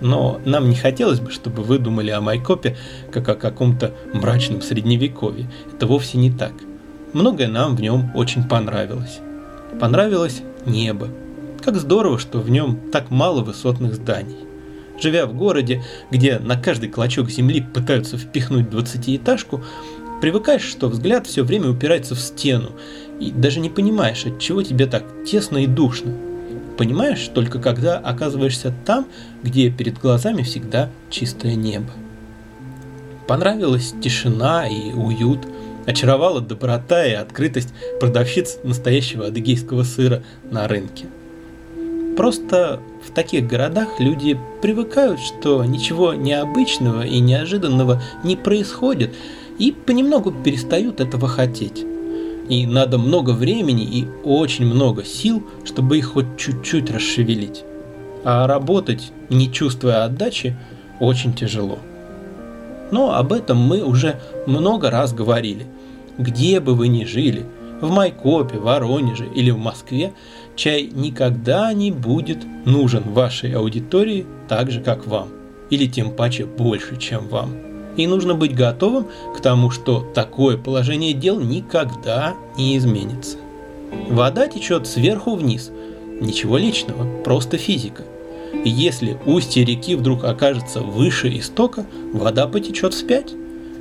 Но 0.00 0.40
нам 0.46 0.70
не 0.70 0.76
хотелось 0.76 1.20
бы, 1.20 1.30
чтобы 1.30 1.62
вы 1.62 1.78
думали 1.78 2.10
о 2.10 2.22
Майкопе 2.22 2.76
как 3.12 3.28
о 3.28 3.34
каком-то 3.34 3.94
мрачном 4.14 4.62
средневековье. 4.62 5.50
Это 5.74 5.86
вовсе 5.86 6.16
не 6.16 6.30
так. 6.30 6.52
Многое 7.12 7.48
нам 7.48 7.76
в 7.76 7.82
нем 7.82 8.10
очень 8.14 8.44
понравилось. 8.44 9.18
Понравилось 9.78 10.42
небо. 10.64 11.08
Как 11.62 11.76
здорово, 11.76 12.18
что 12.18 12.38
в 12.38 12.48
нем 12.48 12.80
так 12.90 13.10
мало 13.10 13.42
высотных 13.42 13.94
зданий. 13.94 14.49
Живя 15.00 15.26
в 15.26 15.34
городе, 15.34 15.82
где 16.10 16.38
на 16.38 16.56
каждый 16.60 16.90
клочок 16.90 17.30
земли 17.30 17.62
пытаются 17.62 18.18
впихнуть 18.18 18.68
двадцатиэтажку, 18.68 19.64
привыкаешь, 20.20 20.62
что 20.62 20.88
взгляд 20.88 21.26
все 21.26 21.42
время 21.42 21.70
упирается 21.70 22.14
в 22.14 22.20
стену, 22.20 22.72
и 23.18 23.30
даже 23.30 23.60
не 23.60 23.70
понимаешь, 23.70 24.26
от 24.26 24.38
чего 24.38 24.62
тебе 24.62 24.86
так 24.86 25.04
тесно 25.26 25.58
и 25.58 25.66
душно. 25.66 26.12
Понимаешь 26.76 27.28
только 27.34 27.58
когда 27.58 27.98
оказываешься 27.98 28.74
там, 28.84 29.06
где 29.42 29.70
перед 29.70 29.98
глазами 29.98 30.42
всегда 30.42 30.90
чистое 31.10 31.54
небо. 31.54 31.90
Понравилась 33.26 33.94
тишина 34.02 34.66
и 34.66 34.92
уют, 34.92 35.46
очаровала 35.86 36.40
доброта 36.40 37.06
и 37.06 37.12
открытость 37.12 37.72
продавщиц 38.00 38.58
настоящего 38.64 39.26
адыгейского 39.26 39.84
сыра 39.84 40.22
на 40.50 40.68
рынке. 40.68 41.06
Просто 42.20 42.80
в 43.02 43.12
таких 43.12 43.46
городах 43.46 43.98
люди 43.98 44.38
привыкают, 44.60 45.20
что 45.20 45.64
ничего 45.64 46.12
необычного 46.12 47.06
и 47.06 47.18
неожиданного 47.18 48.02
не 48.22 48.36
происходит, 48.36 49.14
и 49.58 49.72
понемногу 49.72 50.30
перестают 50.30 51.00
этого 51.00 51.28
хотеть. 51.28 51.82
И 52.50 52.66
надо 52.66 52.98
много 52.98 53.30
времени 53.30 53.84
и 53.84 54.06
очень 54.22 54.66
много 54.66 55.02
сил, 55.02 55.42
чтобы 55.64 55.96
их 55.96 56.12
хоть 56.12 56.36
чуть-чуть 56.36 56.90
расшевелить. 56.90 57.64
А 58.22 58.46
работать, 58.46 59.12
не 59.30 59.50
чувствуя 59.50 60.04
отдачи, 60.04 60.54
очень 61.00 61.32
тяжело. 61.32 61.78
Но 62.90 63.14
об 63.14 63.32
этом 63.32 63.56
мы 63.56 63.82
уже 63.82 64.20
много 64.46 64.90
раз 64.90 65.14
говорили. 65.14 65.64
Где 66.18 66.60
бы 66.60 66.74
вы 66.74 66.88
ни 66.88 67.06
жили, 67.06 67.46
в 67.80 67.90
Майкопе, 67.90 68.58
Воронеже 68.58 69.26
или 69.34 69.50
в 69.50 69.58
Москве, 69.58 70.12
чай 70.60 70.90
никогда 70.92 71.72
не 71.72 71.90
будет 71.90 72.44
нужен 72.66 73.02
вашей 73.14 73.54
аудитории 73.54 74.26
так 74.46 74.70
же, 74.70 74.82
как 74.82 75.06
вам, 75.06 75.28
или 75.70 75.86
тем 75.86 76.10
паче 76.10 76.44
больше, 76.44 76.98
чем 76.98 77.28
вам. 77.28 77.54
И 77.96 78.06
нужно 78.06 78.34
быть 78.34 78.54
готовым 78.54 79.06
к 79.34 79.40
тому, 79.40 79.70
что 79.70 80.06
такое 80.14 80.58
положение 80.58 81.14
дел 81.14 81.40
никогда 81.40 82.34
не 82.58 82.76
изменится. 82.76 83.38
Вода 84.10 84.48
течет 84.48 84.86
сверху 84.86 85.34
вниз. 85.34 85.70
Ничего 86.20 86.58
личного, 86.58 87.22
просто 87.22 87.56
физика. 87.56 88.02
И 88.52 88.68
если 88.68 89.16
устье 89.24 89.64
реки 89.64 89.94
вдруг 89.94 90.24
окажется 90.24 90.80
выше 90.80 91.38
истока, 91.38 91.86
вода 92.12 92.46
потечет 92.46 92.92
вспять. 92.92 93.32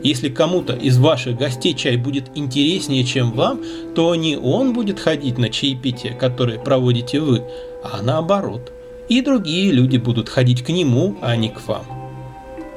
Если 0.03 0.29
кому-то 0.29 0.74
из 0.74 0.98
ваших 0.98 1.38
гостей 1.38 1.74
чай 1.74 1.98
будет 1.98 2.25
интереснее, 2.36 3.03
чем 3.03 3.32
вам, 3.32 3.62
то 3.96 4.15
не 4.15 4.38
он 4.38 4.74
будет 4.74 5.00
ходить 5.00 5.38
на 5.38 5.50
чаепитие, 5.50 6.13
которое 6.13 6.58
проводите 6.58 7.20
вы, 7.20 7.44
а 7.84 8.01
наоборот. 8.01 8.72
И 9.10 9.22
другие 9.22 9.72
люди 9.72 9.98
будут 9.98 10.29
ходить 10.29 10.63
к 10.63 10.70
нему, 10.70 11.18
а 11.22 11.36
не 11.36 11.50
к 11.50 11.68
вам. 11.68 11.84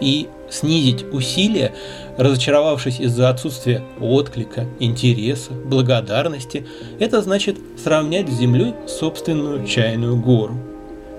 И 0.01 0.29
снизить 0.51 1.05
усилия, 1.13 1.73
разочаровавшись 2.19 2.99
из-за 2.99 3.29
отсутствия 3.29 3.83
отклика, 4.01 4.67
интереса, 4.81 5.53
благодарности, 5.53 6.67
это 6.99 7.23
значит 7.23 7.57
сравнять 7.83 8.29
с 8.29 8.39
землей 8.39 8.75
собственную 8.87 9.65
чайную 9.67 10.17
гору. 10.17 10.57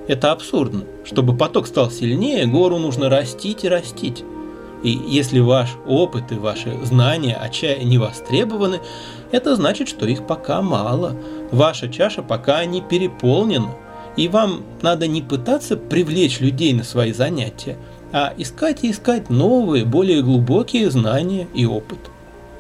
Это 0.08 0.34
абсурдно. 0.34 0.84
Чтобы 1.06 1.36
поток 1.36 1.68
стал 1.68 1.90
сильнее, 1.90 2.46
гору 2.46 2.78
нужно 2.78 3.10
растить 3.10 3.64
и 3.64 3.70
растить. 3.70 4.24
И 4.84 4.90
если 4.90 5.40
ваш 5.40 5.70
опыт 5.88 6.32
и 6.34 6.36
ваши 6.36 6.78
знания 6.84 7.36
о 7.36 7.48
чае 7.48 7.84
не 7.86 7.98
востребованы, 7.98 8.82
это 9.32 9.56
значит, 9.56 9.88
что 9.88 10.06
их 10.06 10.28
пока 10.28 10.62
мало. 10.62 11.16
Ваша 11.52 11.88
чаша 11.88 12.22
пока 12.22 12.64
не 12.66 12.82
переполнена, 12.82 13.76
и 14.18 14.28
вам 14.28 14.64
надо 14.82 15.08
не 15.08 15.22
пытаться 15.22 15.78
привлечь 15.78 16.42
людей 16.42 16.74
на 16.74 16.84
свои 16.84 17.14
занятия, 17.14 17.78
а 18.12 18.34
искать 18.38 18.84
и 18.84 18.92
искать 18.92 19.30
новые, 19.30 19.86
более 19.86 20.22
глубокие 20.22 20.92
знания 20.92 21.48
и 21.54 21.66
опыт. 21.66 22.00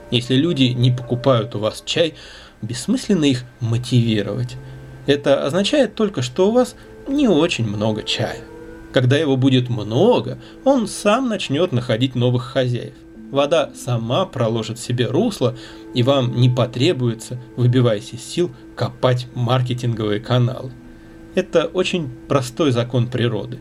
Если 0.10 0.36
люди 0.36 0.64
не 0.64 0.92
покупают 0.92 1.56
у 1.56 1.60
вас 1.60 1.84
чай, 1.86 2.16
бессмысленно 2.62 3.26
их 3.26 3.44
мотивировать. 3.60 4.56
Это 5.06 5.46
означает 5.46 5.96
только, 5.96 6.22
что 6.22 6.48
у 6.48 6.52
вас 6.52 6.76
не 7.08 7.28
очень 7.28 7.68
много 7.68 8.04
чая. 8.04 8.40
Когда 8.94 9.18
его 9.18 9.36
будет 9.36 9.70
много, 9.70 10.40
он 10.64 10.88
сам 10.88 11.28
начнет 11.28 11.72
находить 11.72 12.16
новых 12.16 12.44
хозяев. 12.44 12.94
Вода 13.32 13.72
сама 13.76 14.26
проложит 14.26 14.80
себе 14.80 15.08
русло, 15.08 15.56
и 15.96 16.04
вам 16.04 16.40
не 16.40 16.50
потребуется, 16.50 17.42
выбиваясь 17.58 18.14
из 18.14 18.24
сил, 18.24 18.52
копать 18.76 19.28
маркетинговые 19.34 20.20
каналы. 20.20 20.72
Это 21.34 21.66
очень 21.66 22.10
простой 22.28 22.72
закон 22.72 23.08
природы. 23.08 23.58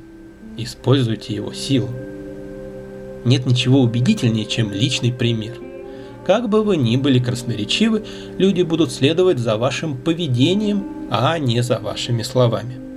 Используйте 0.58 1.34
его 1.34 1.54
силу. 1.54 1.88
Нет 3.24 3.46
ничего 3.46 3.80
убедительнее, 3.80 4.44
чем 4.44 4.70
личный 4.70 5.12
пример– 5.12 5.54
как 6.26 6.48
бы 6.48 6.62
вы 6.62 6.76
ни 6.76 6.96
были 6.96 7.18
красноречивы, 7.18 8.04
люди 8.38 8.62
будут 8.62 8.92
следовать 8.92 9.38
за 9.38 9.56
вашим 9.56 9.96
поведением, 9.96 10.84
а 11.10 11.36
не 11.38 11.62
за 11.62 11.80
вашими 11.80 12.22
словами. 12.22 12.91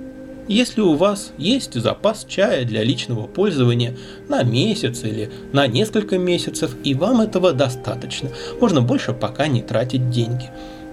Если 0.48 0.80
у 0.80 0.94
вас 0.94 1.32
есть 1.38 1.74
запас 1.74 2.24
чая 2.28 2.64
для 2.64 2.84
личного 2.84 3.26
пользования 3.26 3.96
на 4.28 4.42
месяц 4.42 5.02
или 5.02 5.30
на 5.52 5.66
несколько 5.66 6.18
месяцев, 6.18 6.76
и 6.84 6.94
вам 6.94 7.20
этого 7.20 7.52
достаточно, 7.52 8.30
можно 8.60 8.80
больше 8.80 9.12
пока 9.12 9.48
не 9.48 9.62
тратить 9.62 10.10
деньги, 10.10 10.50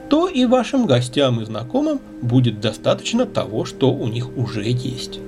то 0.10 0.27
и 0.27 0.45
вашим 0.45 0.86
гостям 0.86 1.41
и 1.41 1.45
знакомым 1.45 2.01
будет 2.22 2.60
достаточно 2.60 3.25
того, 3.25 3.65
что 3.65 3.91
у 3.93 4.07
них 4.07 4.36
уже 4.38 4.63
есть. 4.65 5.19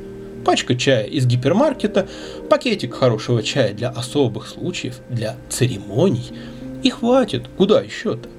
Пачка 0.44 0.76
чая 0.76 1.06
из 1.06 1.26
гипермаркета, 1.26 2.08
пакетик 2.50 2.94
хорошего 2.94 3.42
чая 3.42 3.74
для 3.74 3.90
особых 3.90 4.48
случаев, 4.48 5.00
для 5.10 5.36
церемоний– 5.50 6.32
и 6.86 6.92
хватит, 6.92 7.48
куда 7.58 7.82
еще-то? 7.82 8.30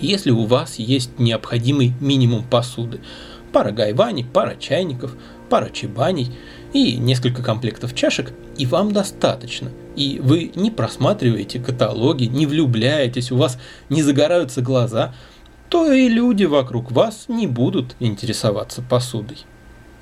Если 0.00 0.30
у 0.30 0.46
вас 0.46 0.78
есть 0.78 1.18
необходимый 1.18 1.92
минимум 2.00 2.42
посуды, 2.42 3.00
пара 3.52 3.70
гайваней, 3.70 4.24
пара 4.24 4.56
чайников, 4.56 5.16
пара 5.48 5.70
чебаней 5.70 6.30
и 6.72 6.96
несколько 6.96 7.42
комплектов 7.42 7.94
чашек, 7.94 8.32
и 8.56 8.66
вам 8.66 8.92
достаточно. 8.92 9.70
И 9.96 10.20
вы 10.22 10.52
не 10.54 10.70
просматриваете 10.70 11.58
каталоги, 11.58 12.24
не 12.24 12.46
влюбляетесь, 12.46 13.32
у 13.32 13.36
вас 13.36 13.58
не 13.88 14.02
загораются 14.02 14.60
глаза, 14.60 15.14
то 15.68 15.92
и 15.92 16.08
люди 16.08 16.44
вокруг 16.44 16.92
вас 16.92 17.26
не 17.28 17.46
будут 17.46 17.96
интересоваться 18.00 18.82
посудой. 18.82 19.38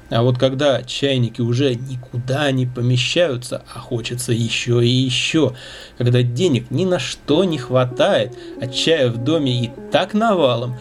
А 0.09 0.23
вот 0.23 0.39
когда 0.39 0.83
чайники 0.85 1.41
уже 1.41 1.75
никуда 1.75 2.53
не 2.53 2.65
помещаются, 2.65 3.65
а 3.75 3.81
хочется 3.81 4.33
еще 4.33 4.85
и 4.85 4.89
еще, 4.89 5.57
когда 5.99 6.23
денег 6.23 6.71
ни 6.71 6.85
на 6.85 7.01
что 7.01 7.43
не 7.43 7.59
хватает, 7.59 8.37
а 8.61 8.69
чая 8.69 9.11
в 9.11 9.19
доме 9.19 9.65
и 9.65 9.71
так 9.91 10.15
навалом, 10.15 10.77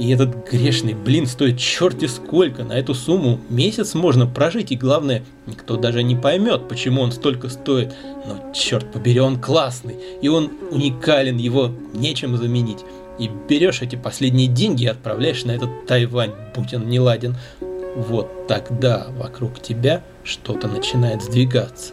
и 0.00 0.08
этот 0.08 0.50
грешный 0.50 0.94
блин 0.94 1.26
стоит 1.26 1.58
черти 1.58 2.06
сколько, 2.06 2.64
на 2.64 2.72
эту 2.72 2.94
сумму 2.94 3.38
месяц 3.50 3.92
можно 3.92 4.26
прожить, 4.26 4.72
и 4.72 4.76
главное, 4.76 5.22
никто 5.46 5.76
даже 5.76 6.02
не 6.02 6.16
поймет, 6.16 6.68
почему 6.68 7.02
он 7.02 7.12
столько 7.12 7.50
стоит, 7.50 7.94
но 8.26 8.50
черт 8.54 8.90
побери, 8.90 9.20
он 9.20 9.38
классный, 9.38 9.96
и 10.22 10.28
он 10.28 10.52
уникален, 10.70 11.36
его 11.36 11.70
нечем 11.92 12.38
заменить. 12.38 12.78
И 13.18 13.30
берешь 13.46 13.82
эти 13.82 13.96
последние 13.96 14.48
деньги 14.48 14.84
и 14.84 14.86
отправляешь 14.86 15.44
на 15.44 15.50
этот 15.50 15.86
Тайвань, 15.86 16.32
будь 16.56 16.72
он 16.72 16.88
не 16.88 16.98
ладен 16.98 17.36
вот 17.94 18.46
тогда 18.46 19.08
вокруг 19.18 19.60
тебя 19.60 20.02
что-то 20.24 20.66
начинает 20.66 21.22
сдвигаться. 21.22 21.92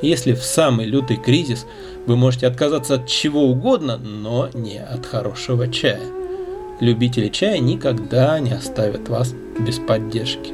Если 0.00 0.34
в 0.34 0.44
самый 0.44 0.86
лютый 0.86 1.16
кризис 1.16 1.66
вы 2.06 2.16
можете 2.16 2.46
отказаться 2.46 2.94
от 2.94 3.08
чего 3.08 3.42
угодно, 3.44 3.96
но 3.96 4.48
не 4.54 4.78
от 4.78 5.06
хорошего 5.06 5.66
чая. 5.66 6.02
Любители 6.80 7.28
чая 7.28 7.58
никогда 7.58 8.38
не 8.38 8.52
оставят 8.52 9.08
вас 9.08 9.34
без 9.58 9.78
поддержки. 9.78 10.52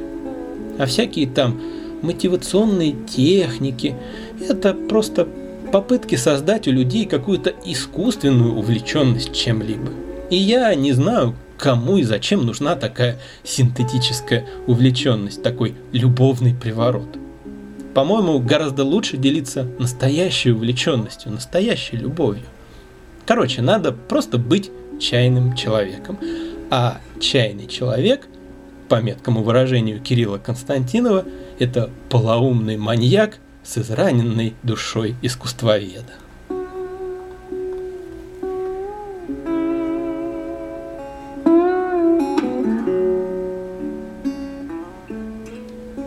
А 0.77 0.85
всякие 0.85 1.27
там 1.27 1.59
мотивационные 2.01 2.93
техники– 3.07 3.95
это 4.49 4.73
просто 4.73 5.27
попытки 5.71 6.15
создать 6.15 6.67
у 6.67 6.71
людей 6.71 7.05
какую-то 7.05 7.53
искусственную 7.65 8.55
увлеченность 8.55 9.33
чем-либо. 9.33 9.91
И 10.29 10.35
я 10.35 10.73
не 10.75 10.93
знаю, 10.93 11.35
кому 11.57 11.97
и 11.97 12.03
зачем 12.03 12.45
нужна 12.45 12.75
такая 12.75 13.19
синтетическая 13.43 14.45
увлеченность, 14.67 15.43
такой 15.43 15.75
любовный 15.91 16.53
приворот. 16.53 17.17
По-моему, 17.93 18.39
гораздо 18.39 18.83
лучше 18.83 19.17
делиться 19.17 19.67
настоящей 19.77 20.51
увлеченностью, 20.51 21.31
настоящей 21.31 21.97
любовью. 21.97 22.45
Короче, 23.25 23.61
надо 23.61 23.91
просто 23.91 24.37
быть 24.37 24.71
чайным 24.99 25.55
человеком. 25.55 26.17
А 26.69 26.99
чайный 27.19 27.67
человек, 27.67 28.27
по 28.89 29.01
меткому 29.01 29.43
выражению 29.43 30.01
Кирилла 30.01 30.37
Константинова, 30.37 31.25
это 31.59 31.89
полоумный 32.09 32.77
маньяк 32.77 33.39
с 33.63 33.77
израненной 33.77 34.55
душой 34.63 35.15
искусствоведа. 35.21 36.13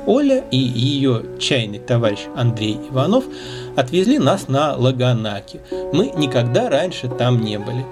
Оля 0.06 0.44
и 0.52 0.56
ее 0.56 1.24
чайный 1.40 1.80
товарищ 1.80 2.20
Андрей 2.36 2.78
Иванов 2.90 3.24
отвезли 3.74 4.18
нас 4.18 4.46
на 4.46 4.74
Лаганаки. 4.76 5.60
Мы 5.92 6.12
никогда 6.16 6.70
раньше 6.70 7.08
там 7.08 7.40
не 7.40 7.58
были. 7.58 7.84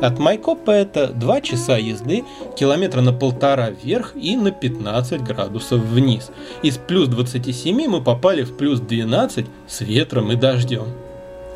От 0.00 0.18
Майкопа 0.18 0.70
это 0.70 1.08
2 1.08 1.40
часа 1.40 1.76
езды, 1.76 2.24
километра 2.56 3.00
на 3.00 3.12
полтора 3.12 3.70
вверх 3.70 4.12
и 4.14 4.36
на 4.36 4.52
15 4.52 5.22
градусов 5.22 5.80
вниз. 5.80 6.30
Из 6.62 6.76
плюс 6.76 7.08
27 7.08 7.88
мы 7.88 8.00
попали 8.00 8.42
в 8.42 8.56
плюс 8.56 8.80
12 8.80 9.46
с 9.66 9.80
ветром 9.80 10.32
и 10.32 10.36
дождем. 10.36 10.84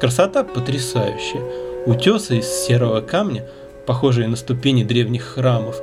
Красота 0.00 0.42
потрясающая. 0.42 1.42
Утесы 1.86 2.38
из 2.38 2.46
серого 2.46 3.00
камня, 3.00 3.46
похожие 3.86 4.26
на 4.28 4.36
ступени 4.36 4.82
древних 4.82 5.22
храмов, 5.22 5.80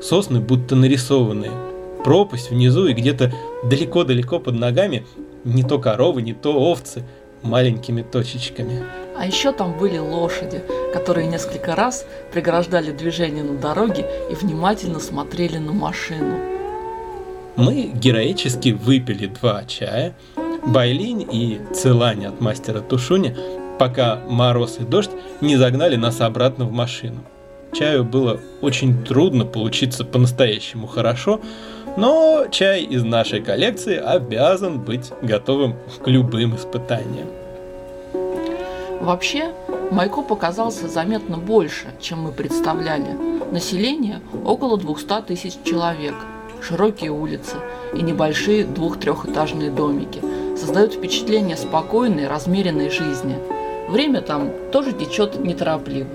сосны 0.00 0.40
будто 0.40 0.76
нарисованные– 0.76 1.52
пропасть 2.06 2.50
внизу 2.50 2.86
и 2.86 2.92
где-то 2.92 3.32
далеко-далеко 3.64 4.38
под 4.38 4.54
ногами 4.54 5.04
не 5.42 5.64
то 5.64 5.80
коровы, 5.80 6.22
не 6.22 6.34
то 6.34 6.54
овцы 6.54 7.02
маленькими 7.42 8.02
точечками. 8.02 8.84
А 9.18 9.26
еще 9.26 9.50
там 9.50 9.76
были 9.76 9.98
лошади, 9.98 10.62
которые 10.96 11.26
несколько 11.26 11.76
раз 11.76 12.06
преграждали 12.32 12.90
движение 12.90 13.44
на 13.44 13.58
дороге 13.58 14.06
и 14.30 14.34
внимательно 14.34 14.98
смотрели 14.98 15.58
на 15.58 15.72
машину. 15.72 16.36
Мы 17.56 17.90
героически 17.94 18.70
выпили 18.70 19.26
два 19.26 19.64
чая, 19.66 20.14
байлинь 20.64 21.26
и 21.30 21.60
целань 21.74 22.24
от 22.24 22.40
мастера 22.40 22.80
Тушуни, 22.80 23.36
пока 23.78 24.20
мороз 24.26 24.78
и 24.80 24.84
дождь 24.84 25.10
не 25.42 25.56
загнали 25.56 25.96
нас 25.96 26.22
обратно 26.22 26.64
в 26.64 26.72
машину. 26.72 27.20
Чаю 27.74 28.02
было 28.02 28.40
очень 28.62 29.04
трудно 29.04 29.44
получиться 29.44 30.02
по-настоящему 30.02 30.86
хорошо, 30.86 31.42
но 31.98 32.46
чай 32.50 32.84
из 32.84 33.04
нашей 33.04 33.42
коллекции 33.42 33.98
обязан 33.98 34.80
быть 34.80 35.12
готовым 35.20 35.76
к 36.02 36.08
любым 36.08 36.56
испытаниям. 36.56 37.45
Вообще, 39.00 39.52
Майко 39.90 40.22
показался 40.22 40.88
заметно 40.88 41.36
больше, 41.36 41.86
чем 42.00 42.22
мы 42.22 42.32
представляли. 42.32 43.16
Население 43.52 44.20
около 44.44 44.76
200 44.76 45.22
тысяч 45.26 45.54
человек, 45.64 46.14
широкие 46.60 47.10
улицы 47.10 47.56
и 47.94 48.02
небольшие 48.02 48.64
двух-трехэтажные 48.64 49.70
домики 49.70 50.20
создают 50.56 50.94
впечатление 50.94 51.56
спокойной, 51.56 52.26
размеренной 52.26 52.90
жизни. 52.90 53.36
Время 53.88 54.20
там 54.20 54.50
тоже 54.72 54.92
течет 54.92 55.38
неторопливо. 55.38 56.08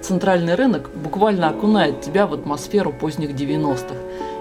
Центральный 0.00 0.54
рынок 0.54 0.90
буквально 0.94 1.48
окунает 1.48 2.00
тебя 2.02 2.26
в 2.26 2.34
атмосферу 2.34 2.92
поздних 2.92 3.30
90-х, 3.30 3.94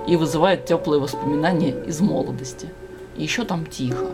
и 0.08 0.15
вызывает 0.15 0.65
теплые 0.65 1.00
воспоминания 1.00 1.76
из 1.86 2.00
молодости. 2.00 2.69
И 3.17 3.23
еще 3.23 3.43
там 3.43 3.65
тихо. 3.65 4.06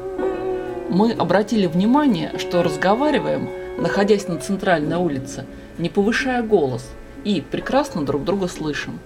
Мы 0.90 1.12
обратили 1.12 1.68
внимание, 1.68 2.32
что 2.38 2.64
разговариваем, 2.64 3.50
находясь 3.78 4.28
на 4.28 4.38
центральной 4.38 4.98
улице, 4.98 5.46
не 5.78 5.90
повышая 5.90 6.44
голос, 6.44 6.90
и 7.24 7.42
прекрасно 7.42 8.06
друг 8.06 8.24
друга 8.24 8.48
слышим. 8.48 9.00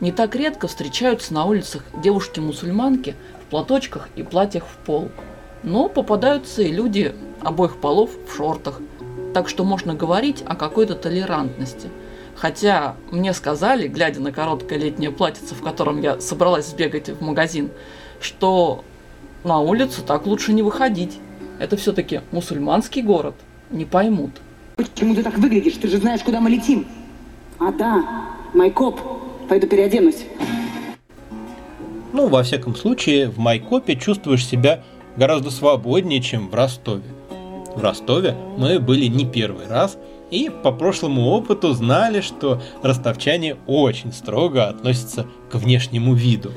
Не 0.00 0.12
так 0.12 0.34
редко 0.34 0.68
встречаются 0.68 1.34
на 1.34 1.44
улицах 1.44 1.84
девушки-мусульманки 2.02 3.14
в 3.44 3.50
платочках 3.50 4.08
и 4.16 4.22
платьях 4.22 4.64
в 4.64 4.76
пол. 4.86 5.10
Но 5.62 5.88
попадаются 5.88 6.62
и 6.62 6.72
люди 6.72 7.14
обоих 7.42 7.76
полов 7.80 8.10
в 8.26 8.34
шортах, 8.34 8.80
так 9.34 9.48
что 9.48 9.64
можно 9.64 9.94
говорить 9.94 10.42
о 10.46 10.54
какой-то 10.54 10.94
толерантности– 10.94 11.88
Хотя 12.40 12.96
мне 13.10 13.34
сказали, 13.34 13.86
глядя 13.86 14.20
на 14.20 14.32
короткое 14.32 14.78
летнее 14.78 15.10
платьице, 15.10 15.54
в 15.54 15.62
котором 15.62 16.00
я 16.00 16.22
собралась 16.22 16.68
сбегать 16.68 17.10
в 17.10 17.20
магазин, 17.22 17.70
что 18.18 18.82
на 19.44 19.60
улицу 19.60 20.00
так 20.02 20.24
лучше 20.24 20.54
не 20.54 20.62
выходить. 20.62 21.18
Это 21.58 21.76
все-таки 21.76 22.22
мусульманский 22.30 23.02
город. 23.02 23.34
Не 23.70 23.84
поймут. 23.84 24.32
Почему 24.76 25.14
ты 25.14 25.22
так 25.22 25.38
выглядишь? 25.38 25.74
Ты 25.74 25.88
же 25.88 25.98
знаешь, 25.98 26.22
куда 26.22 26.40
мы 26.40 26.50
летим. 26.50 26.86
А, 27.58 27.70
да, 27.70 28.04
Майкоп. 28.54 29.00
Пойду 29.48 29.66
переоденусь. 29.66 30.24
Ну, 32.12 32.26
во 32.26 32.42
всяком 32.42 32.74
случае, 32.74 33.28
в 33.28 33.38
Майкопе 33.38 33.94
чувствуешь 33.94 34.46
себя 34.46 34.82
гораздо 35.16 35.50
свободнее, 35.50 36.20
чем 36.20 36.48
в 36.48 36.54
Ростове. 36.54 37.04
В 37.76 37.82
Ростове 37.82 38.34
мы 38.56 38.80
были 38.80 39.06
не 39.06 39.24
первый 39.24 39.68
раз, 39.68 39.96
и 40.30 40.50
по 40.50 40.72
прошлому 40.72 41.28
опыту 41.28 41.72
знали, 41.72 42.20
что 42.20 42.60
ростовчане 42.82 43.56
очень 43.66 44.12
строго 44.12 44.68
относятся 44.68 45.26
к 45.50 45.54
внешнему 45.56 46.14
виду. 46.14 46.52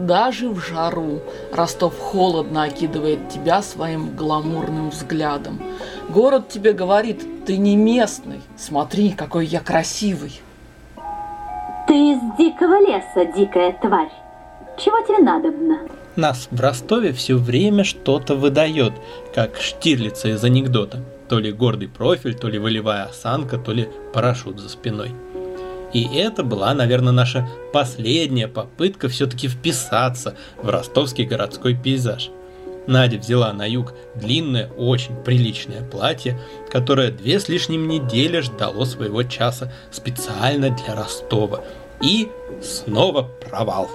Даже 0.00 0.48
в 0.48 0.58
жару 0.60 1.20
Ростов 1.52 1.98
холодно 1.98 2.62
окидывает 2.62 3.28
тебя 3.28 3.60
своим 3.60 4.16
гламурным 4.16 4.88
взглядом. 4.88 5.60
Город 6.08 6.48
тебе 6.48 6.72
говорит, 6.72 7.44
ты 7.44 7.58
не 7.58 7.76
местный, 7.76 8.40
смотри, 8.56 9.10
какой 9.10 9.44
я 9.44 9.60
красивый. 9.60 10.40
Ты 11.86 12.12
из 12.12 12.18
дикого 12.38 12.80
леса, 12.80 13.30
дикая 13.36 13.72
тварь. 13.72 14.10
Чего 14.78 15.02
тебе 15.06 15.18
надобно? 15.18 15.80
Нас 16.16 16.48
в 16.50 16.58
Ростове 16.58 17.12
все 17.12 17.36
время 17.36 17.84
что-то 17.84 18.36
выдает, 18.36 18.94
как 19.34 19.58
Штирлица 19.60 20.28
из 20.28 20.42
анекдота. 20.42 21.02
То 21.28 21.38
ли 21.38 21.52
гордый 21.52 21.88
профиль, 21.88 22.34
то 22.34 22.48
ли 22.48 22.58
волевая 22.58 23.04
осанка, 23.04 23.58
то 23.58 23.72
ли 23.72 23.86
парашют 24.14 24.60
за 24.60 24.70
спиной. 24.70 25.10
И 25.92 26.04
это 26.16 26.42
была, 26.44 26.72
наверное, 26.74 27.12
наша 27.12 27.48
последняя 27.72 28.48
попытка 28.48 29.08
все-таки 29.08 29.48
вписаться 29.48 30.36
в 30.62 30.68
ростовский 30.68 31.24
городской 31.24 31.74
пейзаж. 31.74 32.30
Надя 32.86 33.18
взяла 33.18 33.52
на 33.52 33.68
юг 33.68 33.94
длинное, 34.14 34.68
очень 34.68 35.14
приличное 35.16 35.82
платье, 35.82 36.40
которое 36.70 37.10
две 37.10 37.38
с 37.38 37.48
лишним 37.48 37.88
недели 37.88 38.40
ждало 38.40 38.84
своего 38.84 39.22
часа 39.22 39.72
специально 39.90 40.70
для 40.70 40.94
Ростова. 40.94 41.62
И 42.02 42.28
снова 42.62 43.22
провал. 43.22 43.90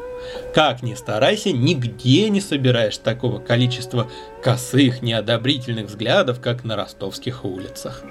Как 0.54 0.84
ни 0.84 0.94
старайся, 0.94 1.52
нигде 1.52 2.30
не 2.30 2.40
собираешь 2.40 2.98
такого 2.98 3.40
количества 3.40 4.10
косых, 4.44 5.02
неодобрительных 5.02 5.88
взглядов, 5.88 6.40
как 6.40 6.64
на 6.64 6.76
ростовских 6.76 7.44
улицах. 7.46 8.04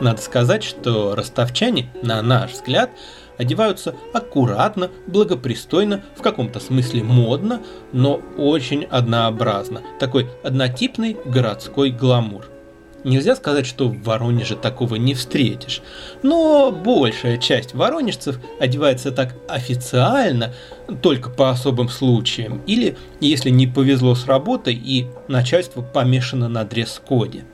Надо 0.00 0.20
сказать, 0.20 0.62
что 0.62 1.14
ростовчане, 1.14 1.90
на 2.02 2.22
наш 2.22 2.52
взгляд, 2.52 2.90
одеваются 3.36 3.94
аккуратно, 4.12 4.90
благопристойно, 5.06 6.02
в 6.16 6.22
каком-то 6.22 6.60
смысле 6.60 7.02
модно, 7.02 7.60
но 7.92 8.20
очень 8.36 8.84
однообразно. 8.84 9.82
Такой 10.00 10.28
однотипный 10.42 11.16
городской 11.24 11.90
гламур– 11.90 12.46
Нельзя 13.04 13.36
сказать, 13.36 13.64
что 13.64 13.88
в 13.88 14.02
Воронеже 14.02 14.56
такого 14.56 14.96
не 14.96 15.14
встретишь, 15.14 15.82
но 16.22 16.72
большая 16.72 17.38
часть 17.38 17.74
воронежцев 17.74 18.40
одевается 18.58 19.12
так 19.12 19.36
официально 19.48 20.52
только 21.00 21.30
по 21.30 21.50
особым 21.50 21.88
случаям, 21.88 22.60
или 22.66 22.96
если 23.20 23.50
не 23.50 23.68
повезло 23.68 24.16
с 24.16 24.26
работой 24.26 24.74
и 24.74 25.06
начальство 25.28 25.80
помешано 25.80 26.48
на 26.48 26.64
дресс-коде. 26.64 27.44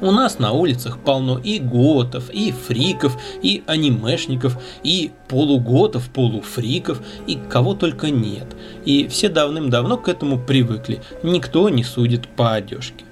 У 0.00 0.10
нас 0.10 0.38
на 0.38 0.52
улицах 0.52 0.98
полно 0.98 1.38
и 1.38 1.58
готов, 1.58 2.30
и 2.30 2.52
фриков, 2.52 3.18
и 3.42 3.62
анимешников, 3.66 4.56
и 4.82 5.12
полуготов, 5.28 6.08
полуфриков, 6.10 7.00
и 7.26 7.38
кого 7.48 7.74
только 7.74 8.10
нет. 8.10 8.46
И 8.84 9.08
все 9.08 9.28
давным-давно 9.28 9.98
к 9.98 10.08
этому 10.08 10.38
привыкли, 10.38 11.02
никто 11.22 11.68
не 11.68 11.84
судит 11.84 12.28
по 12.28 12.54
одежке 12.54 13.04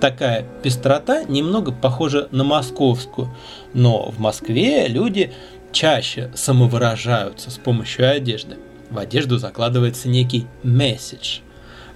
такая 0.00 0.44
пестрота 0.62 1.24
немного 1.24 1.72
похожа 1.72 2.28
на 2.30 2.44
московскую, 2.44 3.34
но 3.74 4.10
в 4.10 4.18
Москве 4.18 4.86
люди 4.88 5.32
чаще 5.72 6.30
самовыражаются 6.34 7.50
с 7.50 7.56
помощью 7.56 8.10
одежды. 8.10 8.56
В 8.90 8.98
одежду 8.98 9.38
закладывается 9.38 10.08
некий 10.08 10.46
месседж. 10.62 11.40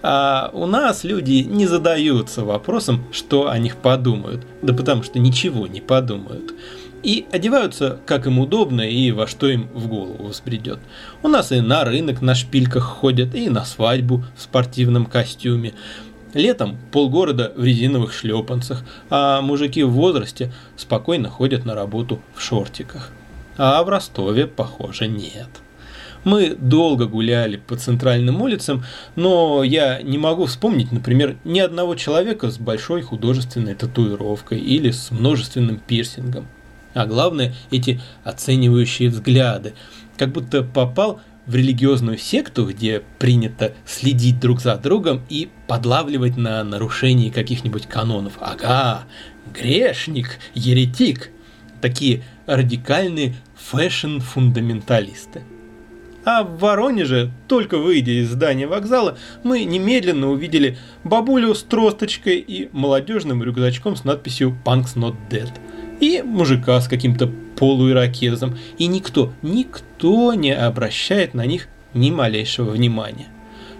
А 0.02 0.50
у 0.54 0.66
нас 0.66 1.04
люди 1.04 1.44
не 1.46 1.66
задаются 1.66 2.44
вопросом, 2.44 3.04
что 3.12 3.50
о 3.50 3.58
них 3.58 3.76
подумают, 3.76 4.46
да 4.62 4.72
потому 4.72 5.02
что 5.02 5.18
ничего 5.18 5.66
не 5.66 5.80
подумают. 5.80 6.54
И 7.02 7.26
одеваются, 7.32 7.98
как 8.04 8.26
им 8.26 8.38
удобно 8.38 8.82
и 8.82 9.10
во 9.10 9.26
что 9.26 9.48
им 9.48 9.68
в 9.74 9.88
голову 9.88 10.28
взбредет. 10.28 10.78
У 11.22 11.28
нас 11.28 11.50
и 11.52 11.60
на 11.60 11.84
рынок 11.84 12.20
на 12.20 12.34
шпильках 12.34 12.84
ходят, 12.84 13.34
и 13.34 13.48
на 13.48 13.64
свадьбу 13.64 14.24
в 14.36 14.42
спортивном 14.42 15.06
костюме. 15.06 15.72
Летом 16.34 16.78
полгорода 16.92 17.52
в 17.56 17.64
резиновых 17.64 18.12
шлепанцах, 18.12 18.84
а 19.08 19.40
мужики 19.40 19.82
в 19.82 19.90
возрасте 19.90 20.52
спокойно 20.76 21.28
ходят 21.28 21.64
на 21.64 21.74
работу 21.74 22.20
в 22.34 22.42
шортиках. 22.42 23.10
А 23.56 23.82
в 23.82 23.88
Ростове, 23.88 24.46
похоже, 24.46 25.08
нет. 25.08 25.48
Мы 26.24 26.54
долго 26.54 27.06
гуляли 27.06 27.56
по 27.56 27.76
центральным 27.76 28.42
улицам, 28.42 28.84
но 29.16 29.64
я 29.64 30.02
не 30.02 30.18
могу 30.18 30.46
вспомнить, 30.46 30.92
например, 30.92 31.36
ни 31.44 31.60
одного 31.60 31.94
человека 31.94 32.50
с 32.50 32.58
большой 32.58 33.02
художественной 33.02 33.74
татуировкой 33.74 34.58
или 34.58 34.90
с 34.90 35.10
множественным 35.10 35.78
пирсингом. 35.78 36.46
А 36.92 37.06
главное, 37.06 37.54
эти 37.70 38.00
оценивающие 38.24 39.08
взгляды, 39.08 39.74
как 40.18 40.32
будто 40.32 40.62
попал 40.62 41.20
в 41.46 41.54
религиозную 41.54 42.18
секту, 42.18 42.66
где 42.66 43.02
принято 43.18 43.72
следить 43.86 44.38
друг 44.38 44.60
за 44.60 44.76
другом 44.76 45.22
и 45.28 45.48
подлавливать 45.66 46.36
на 46.36 46.62
нарушении 46.62 47.30
каких-нибудь 47.30 47.86
канонов. 47.86 48.34
Ага, 48.40 49.04
грешник, 49.52 50.38
еретик. 50.54 51.30
Такие 51.80 52.22
радикальные 52.46 53.36
фэшн-фундаменталисты. 53.56 55.42
А 56.24 56.42
в 56.42 56.58
Воронеже, 56.58 57.30
только 57.48 57.78
выйдя 57.78 58.12
из 58.12 58.30
здания 58.30 58.66
вокзала, 58.66 59.16
мы 59.42 59.64
немедленно 59.64 60.30
увидели 60.30 60.76
бабулю 61.02 61.54
с 61.54 61.62
тросточкой 61.62 62.38
и 62.38 62.68
молодежным 62.72 63.42
рюкзачком 63.42 63.96
с 63.96 64.04
надписью 64.04 64.56
«Punks 64.64 64.96
not 64.96 65.16
dead» 65.30 65.50
и 66.00 66.22
мужика 66.22 66.80
с 66.80 66.88
каким-то 66.88 67.30
полуирокезом, 67.56 68.56
и 68.78 68.86
никто, 68.86 69.32
никто 69.42 70.34
не 70.34 70.52
обращает 70.52 71.34
на 71.34 71.46
них 71.46 71.68
ни 71.94 72.10
малейшего 72.10 72.70
внимания. 72.70 73.28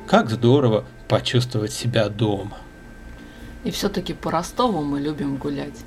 Как 0.07 0.31
здорово 0.31 0.85
почувствовать 1.09 1.73
себя 1.73 2.09
дома. 2.09 2.59
И 3.65 3.71
все-таки 3.71 4.13
по 4.13 4.31
Ростову 4.31 4.83
мы 4.83 5.01
любим 5.01 5.37
гулять. 5.37 5.79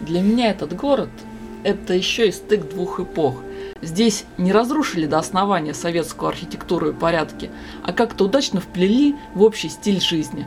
Для 0.00 0.20
меня 0.20 0.50
этот 0.50 0.74
город– 0.74 1.10
это 1.64 1.94
еще 1.94 2.28
и 2.28 2.32
стык 2.32 2.68
двух 2.68 3.00
эпох. 3.00 3.42
Здесь 3.84 4.24
не 4.38 4.50
разрушили 4.50 5.04
до 5.04 5.18
основания 5.18 5.74
советскую 5.74 6.30
архитектуру 6.30 6.88
и 6.88 6.92
порядки, 6.94 7.50
а 7.82 7.92
как-то 7.92 8.24
удачно 8.24 8.60
вплели 8.60 9.14
в 9.34 9.42
общий 9.42 9.68
стиль 9.68 10.00
жизни. 10.00 10.46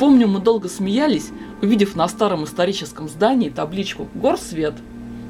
Помню, 0.00 0.26
мы 0.26 0.40
долго 0.40 0.68
смеялись, 0.68 1.30
увидев 1.62 1.94
на 1.94 2.08
старом 2.08 2.44
историческом 2.44 3.08
здании 3.08 3.50
табличку 3.50 4.08
«Горсвет». 4.14 4.74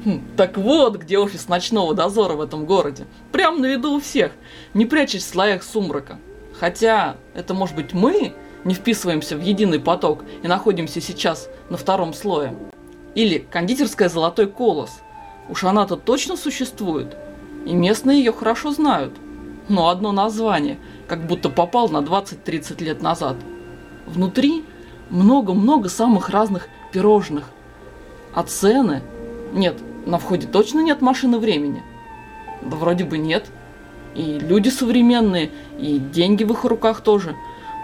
Хм, 0.03 0.21
так 0.35 0.57
вот, 0.57 0.97
где 0.97 1.19
офис 1.19 1.47
ночного 1.47 1.93
дозора 1.93 2.33
в 2.33 2.41
этом 2.41 2.65
городе. 2.65 3.05
Прям 3.31 3.61
на 3.61 3.67
виду 3.67 3.93
у 3.93 3.99
всех, 3.99 4.31
не 4.73 4.87
прячась 4.87 5.23
в 5.23 5.29
слоях 5.29 5.61
сумрака. 5.61 6.19
Хотя, 6.59 7.17
это 7.35 7.53
может 7.53 7.75
быть 7.75 7.93
мы 7.93 8.33
не 8.63 8.73
вписываемся 8.73 9.37
в 9.37 9.41
единый 9.41 9.79
поток 9.79 10.23
и 10.41 10.47
находимся 10.47 11.01
сейчас 11.01 11.49
на 11.69 11.77
втором 11.77 12.15
слое. 12.15 12.55
Или 13.13 13.37
кондитерская 13.37 14.09
«Золотой 14.09 14.47
колос». 14.47 15.01
Уж 15.49 15.63
она-то 15.63 15.95
точно 15.97 16.35
существует. 16.35 17.15
И 17.67 17.73
местные 17.73 18.19
ее 18.19 18.31
хорошо 18.31 18.71
знают. 18.71 19.13
Но 19.67 19.89
одно 19.89 20.13
название, 20.13 20.79
как 21.05 21.27
будто 21.27 21.49
попал 21.49 21.89
на 21.89 21.97
20-30 21.97 22.81
лет 22.81 23.01
назад. 23.01 23.35
Внутри 24.05 24.63
много-много 25.09 25.89
самых 25.89 26.29
разных 26.29 26.69
пирожных. 26.93 27.43
А 28.33 28.43
цены? 28.43 29.01
Нет, 29.51 29.75
на 30.05 30.17
входе 30.17 30.47
точно 30.47 30.79
нет 30.79 31.01
машины 31.01 31.39
времени. 31.39 31.83
Да 32.61 32.77
вроде 32.77 33.03
бы 33.03 33.17
нет. 33.17 33.47
И 34.15 34.39
люди 34.39 34.69
современные, 34.69 35.51
и 35.77 35.99
деньги 35.99 36.45
в 36.45 36.53
их 36.53 36.63
руках 36.63 37.01
тоже. 37.01 37.35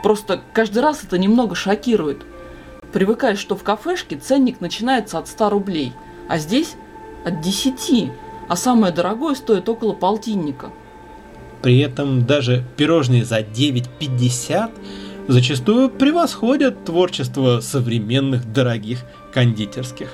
Просто 0.01 0.41
каждый 0.53 0.81
раз 0.81 1.03
это 1.03 1.17
немного 1.17 1.55
шокирует. 1.55 2.21
Привыкаешь, 2.93 3.39
что 3.39 3.57
в 3.57 3.63
кафешке 3.63 4.15
ценник 4.15 4.61
начинается 4.61 5.17
от 5.17 5.27
100 5.27 5.49
рублей, 5.49 5.91
а 6.29 6.37
здесь 6.37 6.75
от 7.25 7.41
10, 7.41 8.13
а 8.47 8.55
самое 8.55 8.93
дорогое 8.93 9.35
стоит 9.35 9.67
около 9.69 9.93
полтинника. 9.93 10.71
При 11.61 11.79
этом 11.79 12.25
даже 12.25 12.65
пирожные 12.75 13.23
за 13.23 13.39
9,50 13.39 14.71
зачастую 15.27 15.89
превосходят 15.89 16.83
творчество 16.83 17.61
современных 17.61 18.51
дорогих 18.51 19.05
кондитерских. 19.33 20.09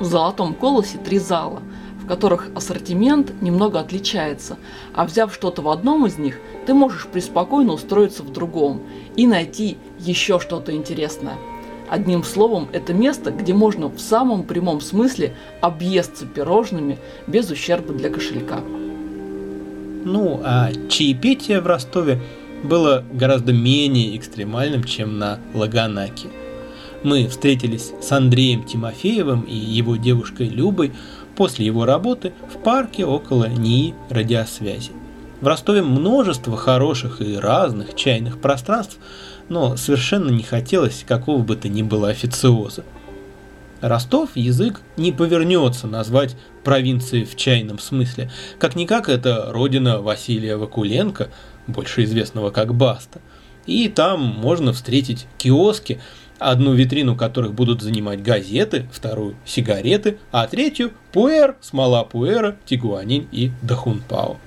В 0.00 0.04
«Золотом 0.04 0.54
колосе» 0.54 0.98
три 0.98 1.18
зала, 1.18 1.60
в 2.02 2.06
которых 2.06 2.48
ассортимент 2.54 3.42
немного 3.42 3.80
отличается, 3.80 4.56
а 4.94 5.04
взяв 5.04 5.34
что-то 5.34 5.60
в 5.60 5.68
одном 5.68 6.06
из 6.06 6.18
них, 6.18 6.38
ты 6.66 6.72
можешь 6.72 7.06
преспокойно 7.06 7.74
устроиться 7.74 8.22
в 8.22 8.32
другом 8.32 8.82
и 9.16 9.26
найти 9.26 9.76
еще 9.98 10.40
что-то 10.40 10.72
интересное. 10.72 11.36
Одним 11.90 12.22
словом, 12.22 12.68
это 12.72 12.92
место, 12.92 13.30
где 13.30 13.54
можно 13.54 13.88
в 13.88 13.98
самом 13.98 14.44
прямом 14.44 14.80
смысле 14.80 15.34
объесться 15.60 16.26
пирожными 16.26 16.98
без 17.26 17.50
ущерба 17.50 17.94
для 17.94 18.10
кошелька. 18.10 18.60
Ну, 20.04 20.40
а 20.44 20.70
чаепитие 20.88 21.60
в 21.60 21.66
Ростове 21.66 22.20
было 22.62 23.04
гораздо 23.12 23.52
менее 23.52 24.16
экстремальным, 24.16 24.84
чем 24.84 25.18
на 25.18 25.38
Лаганаке. 25.54 26.28
Мы 27.02 27.28
встретились 27.28 27.92
с 28.00 28.10
Андреем 28.12 28.64
Тимофеевым 28.64 29.42
и 29.42 29.54
его 29.54 29.96
девушкой 29.96 30.48
Любой 30.48 30.92
после 31.36 31.64
его 31.64 31.84
работы 31.84 32.32
в 32.52 32.58
парке 32.58 33.04
около 33.04 33.48
НИИ 33.48 33.94
радиосвязи. 34.10 34.90
В 35.40 35.46
Ростове 35.46 35.82
множество 35.82 36.56
хороших 36.56 37.20
и 37.20 37.36
разных 37.36 37.94
чайных 37.94 38.40
пространств, 38.40 38.98
но 39.48 39.76
совершенно 39.76 40.30
не 40.30 40.42
хотелось 40.42 41.04
какого 41.06 41.42
бы 41.42 41.56
то 41.56 41.68
ни 41.68 41.82
было 41.82 42.08
официоза. 42.08 42.84
Ростов 43.80 44.30
язык 44.34 44.80
не 44.96 45.12
повернется 45.12 45.86
назвать 45.86 46.36
провинцией 46.64 47.24
в 47.24 47.36
чайном 47.36 47.78
смысле. 47.78 48.30
Как-никак 48.58 49.08
это 49.08 49.52
родина 49.52 50.00
Василия 50.00 50.56
Вакуленко, 50.56 51.28
больше 51.68 52.04
известного 52.04 52.50
как 52.50 52.74
Баста. 52.74 53.20
И 53.66 53.88
там 53.88 54.20
можно 54.20 54.72
встретить 54.72 55.26
киоски, 55.36 56.00
одну 56.38 56.72
витрину 56.72 57.14
которых 57.14 57.54
будут 57.54 57.82
занимать 57.82 58.22
газеты, 58.22 58.88
вторую– 58.92 59.36
сигареты, 59.44 60.18
а 60.32 60.46
третью– 60.46 60.92
пуэр, 61.12 61.56
смола 61.60 62.04
пуэра, 62.04 62.56
тигуанин 62.64 63.28
и 63.30 63.52
дахунпао. 63.62 64.38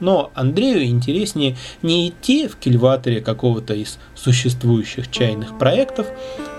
Но 0.00 0.30
Андрею 0.34 0.84
интереснее 0.84 1.56
не 1.82 2.08
идти 2.08 2.48
в 2.48 2.56
кильваторе 2.56 3.20
какого-то 3.20 3.74
из 3.74 3.98
существующих 4.14 5.10
чайных 5.10 5.58
проектов, 5.58 6.06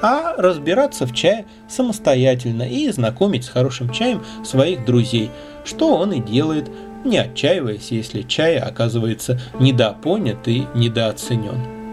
а 0.02 0.36
разбираться 0.38 1.06
в 1.06 1.14
чае 1.14 1.46
самостоятельно 1.70 2.64
и 2.64 2.90
знакомить 2.92 3.46
с 3.46 3.50
хорошим 3.50 3.90
чаем 3.92 4.24
своих 4.44 4.86
друзей, 4.86 5.32
что 5.64 5.96
он 5.96 6.14
и 6.14 6.22
делает, 6.22 6.70
не 7.04 7.18
отчаиваясь, 7.18 7.92
если 7.92 8.22
чай 8.24 8.58
оказывается 8.58 9.40
недопонят 9.60 10.48
и 10.48 10.66
недооценен. 10.74 11.85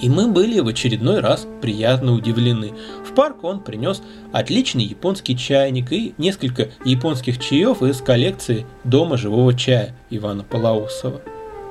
И 0.00 0.08
мы 0.08 0.28
были 0.28 0.60
в 0.60 0.68
очередной 0.68 1.20
раз 1.20 1.46
приятно 1.60 2.12
удивлены. 2.12 2.72
В 3.04 3.14
парк 3.14 3.44
он 3.44 3.60
принес 3.60 4.02
отличный 4.32 4.84
японский 4.84 5.36
чайник 5.36 5.92
и 5.92 6.14
несколько 6.18 6.70
японских 6.84 7.38
чаев 7.38 7.82
из 7.82 8.00
коллекции 8.00 8.66
Дома 8.84 9.16
живого 9.16 9.54
чая 9.54 9.94
Ивана 10.10 10.44
Палаусова. 10.44 11.20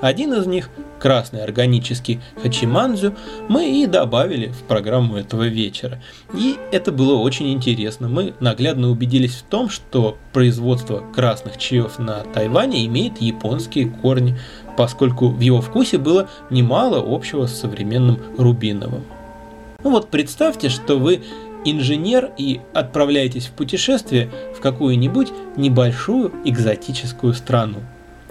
Один 0.04 0.34
из 0.34 0.46
них, 0.46 0.70
красный 1.00 1.46
органический 1.46 2.20
хачиманзю, 2.42 3.16
мы 3.48 3.72
и 3.72 3.86
добавили 3.86 4.48
в 4.48 4.64
программу 4.64 5.16
этого 5.16 5.44
вечера. 5.44 6.04
И 6.34 6.58
это 6.74 6.92
было 6.92 7.18
очень 7.18 7.54
интересно. 7.54 8.10
Мы 8.10 8.34
наглядно 8.42 8.90
убедились 8.90 9.36
в 9.36 9.44
том, 9.44 9.70
что 9.70 10.18
производство 10.34 11.02
красных 11.16 11.58
чаев 11.58 12.00
на 12.00 12.20
Тайване 12.34 12.86
имеет 12.86 13.22
японские 13.22 13.92
корни 13.92 14.38
поскольку 14.78 15.30
в 15.30 15.40
его 15.40 15.62
вкусе 15.62 15.98
было 15.98 16.30
немало 16.50 17.04
общего 17.06 17.46
с 17.46 17.60
современным 17.60 18.20
рубиновым. 18.38 19.04
Ну 19.84 19.92
вот 19.92 20.10
представьте, 20.10 20.70
что 20.70 20.98
вы 20.98 21.22
инженер 21.66 22.32
и 22.38 22.62
отправляетесь 22.74 23.48
в 23.48 23.52
путешествие 23.52 24.30
в 24.56 24.62
какую-нибудь 24.62 25.32
небольшую 25.58 26.32
экзотическую 26.46 27.34
страну. 27.34 27.80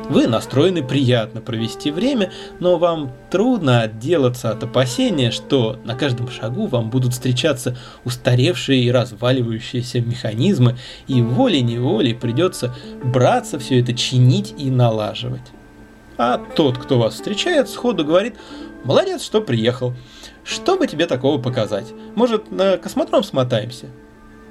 Вы 0.09 0.27
настроены 0.27 0.83
приятно 0.83 1.41
провести 1.41 1.91
время, 1.91 2.33
но 2.59 2.77
вам 2.77 3.13
трудно 3.31 3.83
отделаться 3.83 4.51
от 4.51 4.65
опасения, 4.65 5.31
что 5.31 5.79
на 5.85 5.95
каждом 5.95 6.29
шагу 6.29 6.67
вам 6.67 6.91
будут 6.91 7.13
встречаться 7.13 7.77
устаревшие 8.05 8.83
и 8.83 8.91
разваливающиеся 8.91 10.01
механизмы, 10.01 10.77
и 11.07 11.23
волей-неволей 11.23 12.15
придется 12.15 12.75
браться 13.05 13.59
все 13.59 13.81
это 13.81 13.95
чинить 13.95 14.55
и 14.59 14.71
налаживать. 14.71 15.53
А 16.25 16.39
тот, 16.39 16.79
кто 16.79 17.01
вас 17.01 17.15
встречает, 17.15 17.69
сходу 17.69 18.05
говорит 18.05 18.37
«Молодец, 18.85 19.25
что 19.25 19.41
приехал. 19.41 19.93
Что 20.45 20.79
бы 20.79 20.87
тебе 20.87 21.07
такого 21.07 21.43
показать? 21.43 21.93
Может, 22.15 22.53
на 22.53 22.77
космодром 22.77 23.25
смотаемся?» 23.25 23.87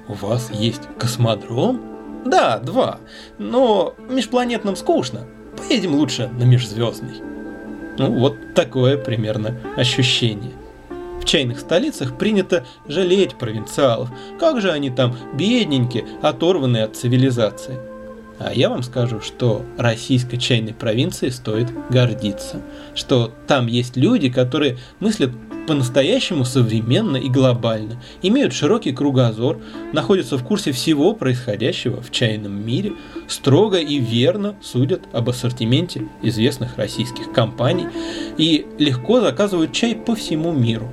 «У 0.06 0.12
вас 0.12 0.50
есть 0.50 0.82
космодром?» 0.98 1.80
«Да, 2.26 2.58
два. 2.58 2.98
Но 3.38 3.94
межпланетным 4.06 4.76
скучно. 4.76 5.26
Поедем 5.56 5.94
лучше 5.94 6.28
на 6.38 6.42
межзвездный». 6.42 7.22
Ну, 7.96 8.18
вот 8.18 8.36
такое 8.54 8.98
примерно 8.98 9.58
ощущение. 9.74 10.52
В 11.22 11.24
чайных 11.24 11.58
столицах 11.58 12.18
принято 12.18 12.66
жалеть 12.86 13.36
провинциалов. 13.36 14.10
Как 14.38 14.60
же 14.60 14.70
они 14.70 14.90
там 14.90 15.16
бедненькие, 15.32 16.04
оторванные 16.20 16.84
от 16.84 16.96
цивилизации. 16.96 17.91
А 18.38 18.52
я 18.52 18.70
вам 18.70 18.82
скажу, 18.82 19.20
что 19.20 19.64
российской 19.78 20.36
чайной 20.36 20.74
провинции 20.74 21.28
стоит 21.28 21.68
гордиться. 21.90 22.60
Что 22.94 23.32
там 23.46 23.66
есть 23.66 23.96
люди, 23.96 24.30
которые 24.30 24.78
мыслят 25.00 25.30
по-настоящему 25.66 26.44
современно 26.44 27.16
и 27.16 27.28
глобально, 27.28 28.02
имеют 28.20 28.52
широкий 28.52 28.92
кругозор, 28.92 29.60
находятся 29.92 30.36
в 30.36 30.44
курсе 30.44 30.72
всего 30.72 31.14
происходящего 31.14 32.02
в 32.02 32.10
чайном 32.10 32.66
мире, 32.66 32.94
строго 33.28 33.78
и 33.78 33.98
верно 33.98 34.56
судят 34.60 35.02
об 35.12 35.28
ассортименте 35.28 36.08
известных 36.22 36.76
российских 36.78 37.32
компаний 37.32 37.86
и 38.38 38.66
легко 38.78 39.20
заказывают 39.20 39.72
чай 39.72 39.94
по 39.94 40.14
всему 40.14 40.52
миру. 40.52 40.90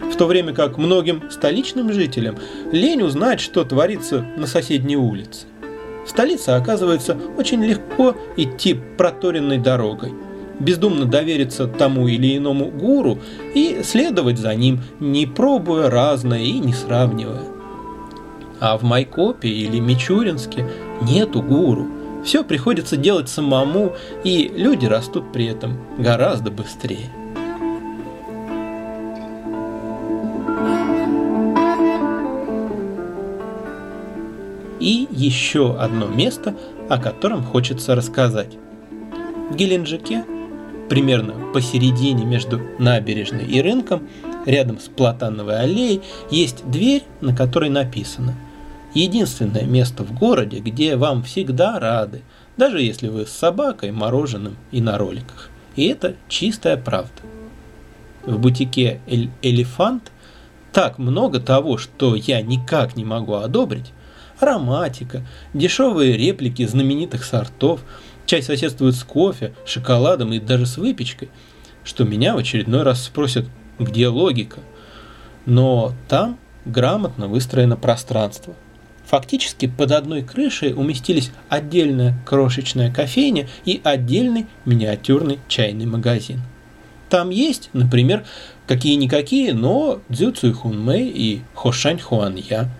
В 0.00 0.16
то 0.16 0.26
время 0.26 0.54
как 0.54 0.78
многим 0.78 1.30
столичным 1.30 1.92
жителям 1.92 2.36
лень 2.72 3.02
узнать, 3.02 3.40
что 3.40 3.64
творится 3.64 4.24
на 4.36 4.46
соседней 4.46 4.96
улице. 4.96 5.47
В 6.08 6.10
столице 6.10 6.50
оказывается 6.50 7.18
очень 7.36 7.62
легко 7.62 8.16
идти 8.38 8.74
проторенной 8.96 9.58
дорогой, 9.58 10.14
бездумно 10.58 11.04
довериться 11.04 11.66
тому 11.66 12.08
или 12.08 12.38
иному 12.38 12.70
гуру 12.70 13.18
и 13.54 13.82
следовать 13.84 14.38
за 14.38 14.54
ним, 14.54 14.80
не 15.00 15.26
пробуя 15.26 15.90
разное 15.90 16.40
и 16.40 16.60
не 16.60 16.72
сравнивая. 16.72 17.42
А 18.58 18.78
в 18.78 18.84
Майкопе 18.84 19.50
или 19.50 19.80
Мичуринске 19.80 20.66
нету 21.02 21.42
гуру. 21.42 21.88
Все 22.24 22.42
приходится 22.42 22.96
делать 22.96 23.28
самому, 23.28 23.92
и 24.24 24.50
люди 24.56 24.86
растут 24.86 25.30
при 25.30 25.44
этом 25.44 25.78
гораздо 25.98 26.50
быстрее. 26.50 27.10
И 34.80 35.08
еще 35.10 35.76
одно 35.76 36.06
место, 36.06 36.56
о 36.88 36.98
котором 36.98 37.42
хочется 37.44 37.94
рассказать. 37.94 38.56
В 39.50 39.56
Геленджике, 39.56 40.24
примерно 40.88 41.34
посередине 41.52 42.24
между 42.24 42.60
набережной 42.78 43.44
и 43.44 43.60
рынком, 43.60 44.08
рядом 44.46 44.78
с 44.78 44.88
Платановой 44.88 45.60
аллеей, 45.60 46.02
есть 46.30 46.68
дверь, 46.70 47.02
на 47.20 47.34
которой 47.34 47.70
написано 47.70 48.34
«Единственное 48.94 49.64
место 49.64 50.02
в 50.04 50.16
городе, 50.18 50.60
где 50.60 50.96
вам 50.96 51.22
всегда 51.22 51.78
рады, 51.78 52.22
даже 52.56 52.80
если 52.80 53.08
вы 53.08 53.26
с 53.26 53.30
собакой, 53.30 53.90
мороженым 53.90 54.56
и 54.70 54.80
на 54.80 54.96
роликах». 54.96 55.50
И 55.76 55.86
это 55.86 56.14
чистая 56.28 56.76
правда. 56.76 57.22
В 58.24 58.38
бутике 58.38 59.00
«Эль 59.06 59.30
Элефант» 59.42 60.10
так 60.72 60.98
много 60.98 61.40
того, 61.40 61.78
что 61.78 62.14
я 62.14 62.42
никак 62.42 62.96
не 62.96 63.04
могу 63.04 63.34
одобрить, 63.34 63.92
ароматика, 64.40 65.26
дешевые 65.54 66.16
реплики 66.16 66.66
знаменитых 66.66 67.24
сортов, 67.24 67.80
чай 68.26 68.42
соседствует 68.42 68.94
с 68.94 69.04
кофе, 69.04 69.54
шоколадом 69.66 70.32
и 70.32 70.38
даже 70.38 70.66
с 70.66 70.76
выпечкой, 70.76 71.30
что 71.84 72.04
меня 72.04 72.34
в 72.34 72.38
очередной 72.38 72.82
раз 72.82 73.04
спросят, 73.04 73.46
где 73.78 74.08
логика. 74.08 74.60
Но 75.46 75.94
там 76.08 76.38
грамотно 76.64 77.28
выстроено 77.28 77.76
пространство. 77.76 78.54
Фактически 79.06 79.66
под 79.66 79.92
одной 79.92 80.22
крышей 80.22 80.74
уместились 80.74 81.30
отдельная 81.48 82.22
крошечная 82.26 82.92
кофейня 82.92 83.48
и 83.64 83.80
отдельный 83.82 84.46
миниатюрный 84.66 85.38
чайный 85.48 85.86
магазин. 85.86 86.42
Там 87.08 87.30
есть, 87.30 87.70
например, 87.72 88.26
какие-никакие, 88.66 89.54
но 89.54 90.02
Цзюцуй 90.12 90.52
Хунмэй 90.52 91.08
и 91.08 91.42
Хошань 91.54 92.00
Хуанья– 92.00 92.68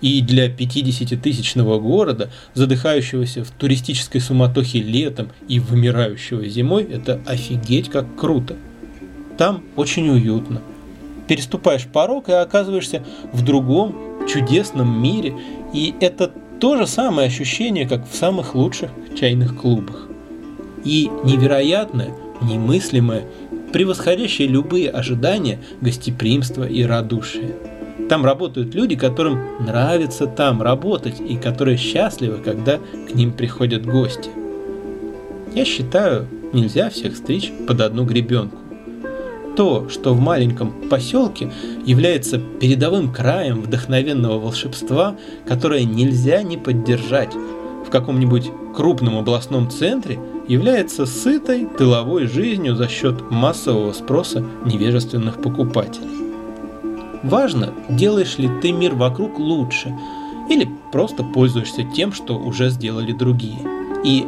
и 0.00 0.20
для 0.20 0.48
50-тысячного 0.48 1.78
города, 1.80 2.30
задыхающегося 2.54 3.44
в 3.44 3.50
туристической 3.50 4.20
суматохе 4.20 4.80
летом 4.80 5.30
и 5.48 5.58
вымирающего 5.58 6.46
зимой, 6.46 6.84
это 6.84 7.20
офигеть 7.26 7.90
как 7.90 8.16
круто. 8.16 8.56
Там 9.36 9.62
очень 9.76 10.08
уютно. 10.08 10.60
Переступаешь 11.26 11.86
порог 11.86 12.28
и 12.28 12.32
оказываешься 12.32 13.04
в 13.32 13.44
другом 13.44 14.26
чудесном 14.28 15.00
мире, 15.00 15.34
и 15.72 15.94
это 16.00 16.32
то 16.60 16.76
же 16.76 16.86
самое 16.86 17.28
ощущение, 17.28 17.88
как 17.88 18.08
в 18.10 18.14
самых 18.14 18.54
лучших 18.54 18.90
чайных 19.18 19.56
клубах. 19.56 20.08
И 20.84 21.10
невероятное, 21.24 22.10
немыслимое, 22.40 23.24
превосходящее 23.72 24.48
любые 24.48 24.90
ожидания 24.90 25.60
гостеприимства 25.80 26.64
и 26.64 26.82
радушия. 26.82 27.54
Там 28.08 28.24
работают 28.24 28.74
люди, 28.74 28.96
которым 28.96 29.38
нравится 29.60 30.26
там 30.26 30.62
работать 30.62 31.20
и 31.20 31.36
которые 31.36 31.76
счастливы, 31.76 32.38
когда 32.38 32.78
к 32.78 33.14
ним 33.14 33.32
приходят 33.32 33.84
гости. 33.84 34.30
Я 35.54 35.64
считаю, 35.64 36.26
нельзя 36.52 36.88
всех 36.88 37.16
стричь 37.16 37.52
под 37.66 37.80
одну 37.82 38.04
гребенку. 38.04 38.56
То, 39.56 39.88
что 39.88 40.14
в 40.14 40.20
маленьком 40.20 40.88
поселке 40.88 41.52
является 41.84 42.38
передовым 42.38 43.12
краем 43.12 43.60
вдохновенного 43.60 44.38
волшебства, 44.38 45.16
которое 45.46 45.84
нельзя 45.84 46.42
не 46.42 46.56
поддержать, 46.56 47.34
в 47.86 47.90
каком-нибудь 47.90 48.50
крупном 48.74 49.18
областном 49.18 49.70
центре 49.70 50.18
является 50.46 51.06
сытой 51.06 51.66
тыловой 51.66 52.26
жизнью 52.26 52.76
за 52.76 52.88
счет 52.88 53.30
массового 53.30 53.92
спроса 53.92 54.44
невежественных 54.64 55.42
покупателей. 55.42 56.27
Важно, 57.22 57.72
делаешь 57.88 58.38
ли 58.38 58.48
ты 58.62 58.72
мир 58.72 58.94
вокруг 58.94 59.38
лучше 59.38 59.94
или 60.48 60.68
просто 60.92 61.22
пользуешься 61.22 61.82
тем, 61.82 62.12
что 62.12 62.38
уже 62.38 62.70
сделали 62.70 63.12
другие. 63.12 63.58
И 64.04 64.20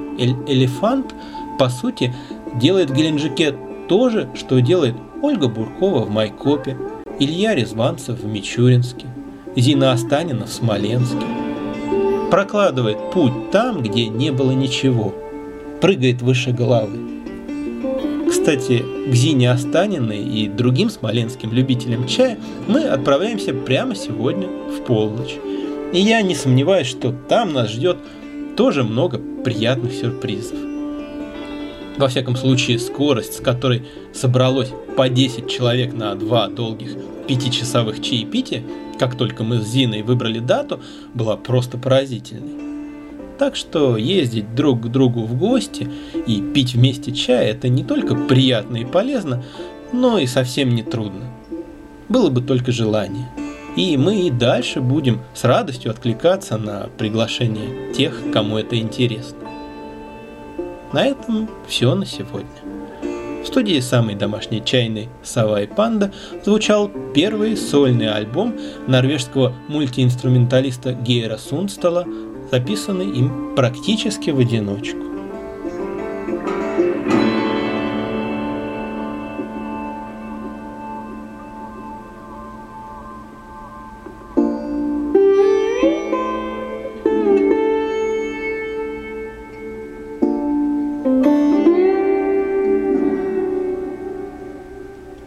элефант, 0.47 1.15
по 1.59 1.69
сути, 1.69 2.15
делает 2.55 2.91
в 2.91 2.95
Геленджике 2.95 3.55
то 3.89 4.11
же, 4.11 4.29
что 4.35 4.61
делает 4.61 4.97
Ольга 5.23 5.49
Буркова 5.49 6.05
в 6.05 6.11
Майкопе, 6.11 6.77
Илья 7.19 7.55
Резванцев 7.55 8.21
в 8.21 8.27
Мичуринске, 8.27 9.07
Зина 9.57 9.93
Останина 9.93 10.47
в 10.47 10.53
Смоленске. 10.53 11.27
Прокладывает 12.31 12.99
путь 13.13 13.51
там, 13.51 13.83
где 13.83 14.09
не 14.09 14.31
было 14.31 14.53
ничего, 14.53 15.15
прыгает 15.81 16.23
выше 16.23 16.53
головы. 16.53 17.20
Кстати, 18.41 18.83
к 19.07 19.15
Зине 19.15 19.51
Останиной 19.51 20.25
и 20.25 20.49
другим 20.49 20.89
смоленским 20.89 21.53
любителям 21.53 22.09
чая 22.09 22.39
мы 22.67 22.85
отправляемся 22.85 23.53
прямо 23.53 23.95
сегодня 23.95 24.49
в 24.49 24.83
полночь. 24.87 25.37
И 25.93 26.01
я 26.01 26.23
не 26.23 26.35
сомневаюсь, 26.35 26.87
что 26.87 27.13
там 27.13 27.53
нас 27.53 27.71
ждет 27.71 27.99
тоже 28.57 28.83
много 28.83 29.21
приятных 29.45 29.93
сюрпризов. 29.93 30.57
Во 31.99 32.09
всяком 32.09 32.35
случае, 32.35 32.79
скорость, 32.79 33.35
с 33.35 33.41
которой 33.41 33.87
собралось 34.15 34.73
по 34.97 35.11
10 35.11 35.47
человек 35.51 35.93
на 35.93 36.15
два 36.15 36.49
долгих 36.49 36.97
пятичасовых 37.29 38.01
чаепития, 38.01 38.63
как 38.99 39.19
только 39.19 39.45
мы 39.45 39.61
с 39.61 39.67
Зиной 39.67 40.01
выбрали 40.01 40.39
дату, 40.39 40.81
была 41.13 41.37
просто 41.37 41.77
поразительной. 41.77 42.70
Так 43.41 43.57
что 43.57 43.97
ездить 43.97 44.55
друг 44.55 44.83
к 44.83 44.89
другу 44.89 45.23
в 45.23 45.35
гости 45.35 45.89
и 46.27 46.43
пить 46.43 46.75
вместе 46.75 47.11
чай– 47.11 47.47
это 47.49 47.71
не 47.71 47.83
только 47.83 48.15
приятно 48.15 48.77
и 48.77 48.85
полезно, 48.85 49.43
но 49.95 50.19
и 50.19 50.27
совсем 50.27 50.75
не 50.75 50.83
трудно. 50.83 51.25
Было 52.11 52.29
бы 52.29 52.43
только 52.43 52.71
желание. 52.71 53.27
И 53.77 53.97
мы 53.97 54.27
и 54.27 54.31
дальше 54.31 54.83
будем 54.83 55.23
с 55.33 55.45
радостью 55.45 55.91
откликаться 55.91 56.59
на 56.59 56.91
приглашение 56.99 57.95
тех, 57.95 58.21
кому 58.31 58.59
это 58.59 58.77
интересно. 58.77 59.39
На 60.93 61.07
этом 61.07 61.49
все 61.67 61.95
на 61.95 62.05
сегодня. 62.05 62.51
В 63.43 63.47
студии 63.47 63.81
самой 63.81 64.17
домашней 64.17 64.63
чайной 64.63 65.09
«Сова 65.23 65.63
и 65.63 65.67
панда» 65.67 66.13
звучал 66.45 66.91
первый 67.15 67.57
сольный 67.57 68.13
альбом 68.13 68.55
норвежского 68.87 69.55
мультиинструменталиста 69.69 70.93
Гейра 70.93 71.39
Сунстала 71.39 72.05
записанный 72.51 73.09
им 73.09 73.55
практически 73.55 74.31
в 74.31 74.39
одиночку. 74.39 74.99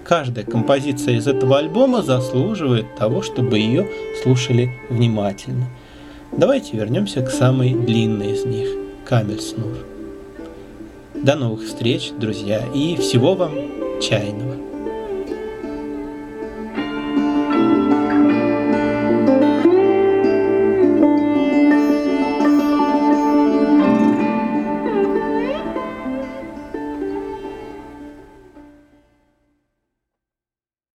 Каждая 0.03 0.45
композиция 0.45 1.15
из 1.15 1.27
этого 1.27 1.57
альбома 1.57 2.03
заслуживает 2.03 2.95
того, 2.95 3.23
чтобы 3.23 3.57
ее 3.57 3.89
слушали 4.21 4.69
внимательно– 4.89 5.65
Давайте 6.35 6.75
вернемся 6.77 7.21
к 7.21 7.29
самой 7.29 7.73
длинной 7.75 8.31
из 8.31 8.43
них– 8.43 8.67
Камельснур. 9.05 9.85
До 11.13 11.35
новых 11.35 11.63
встреч, 11.63 12.11
друзья, 12.17 12.65
и 12.73 12.95
всего 12.95 13.35
вам 13.35 13.51
чайного! 14.01 14.52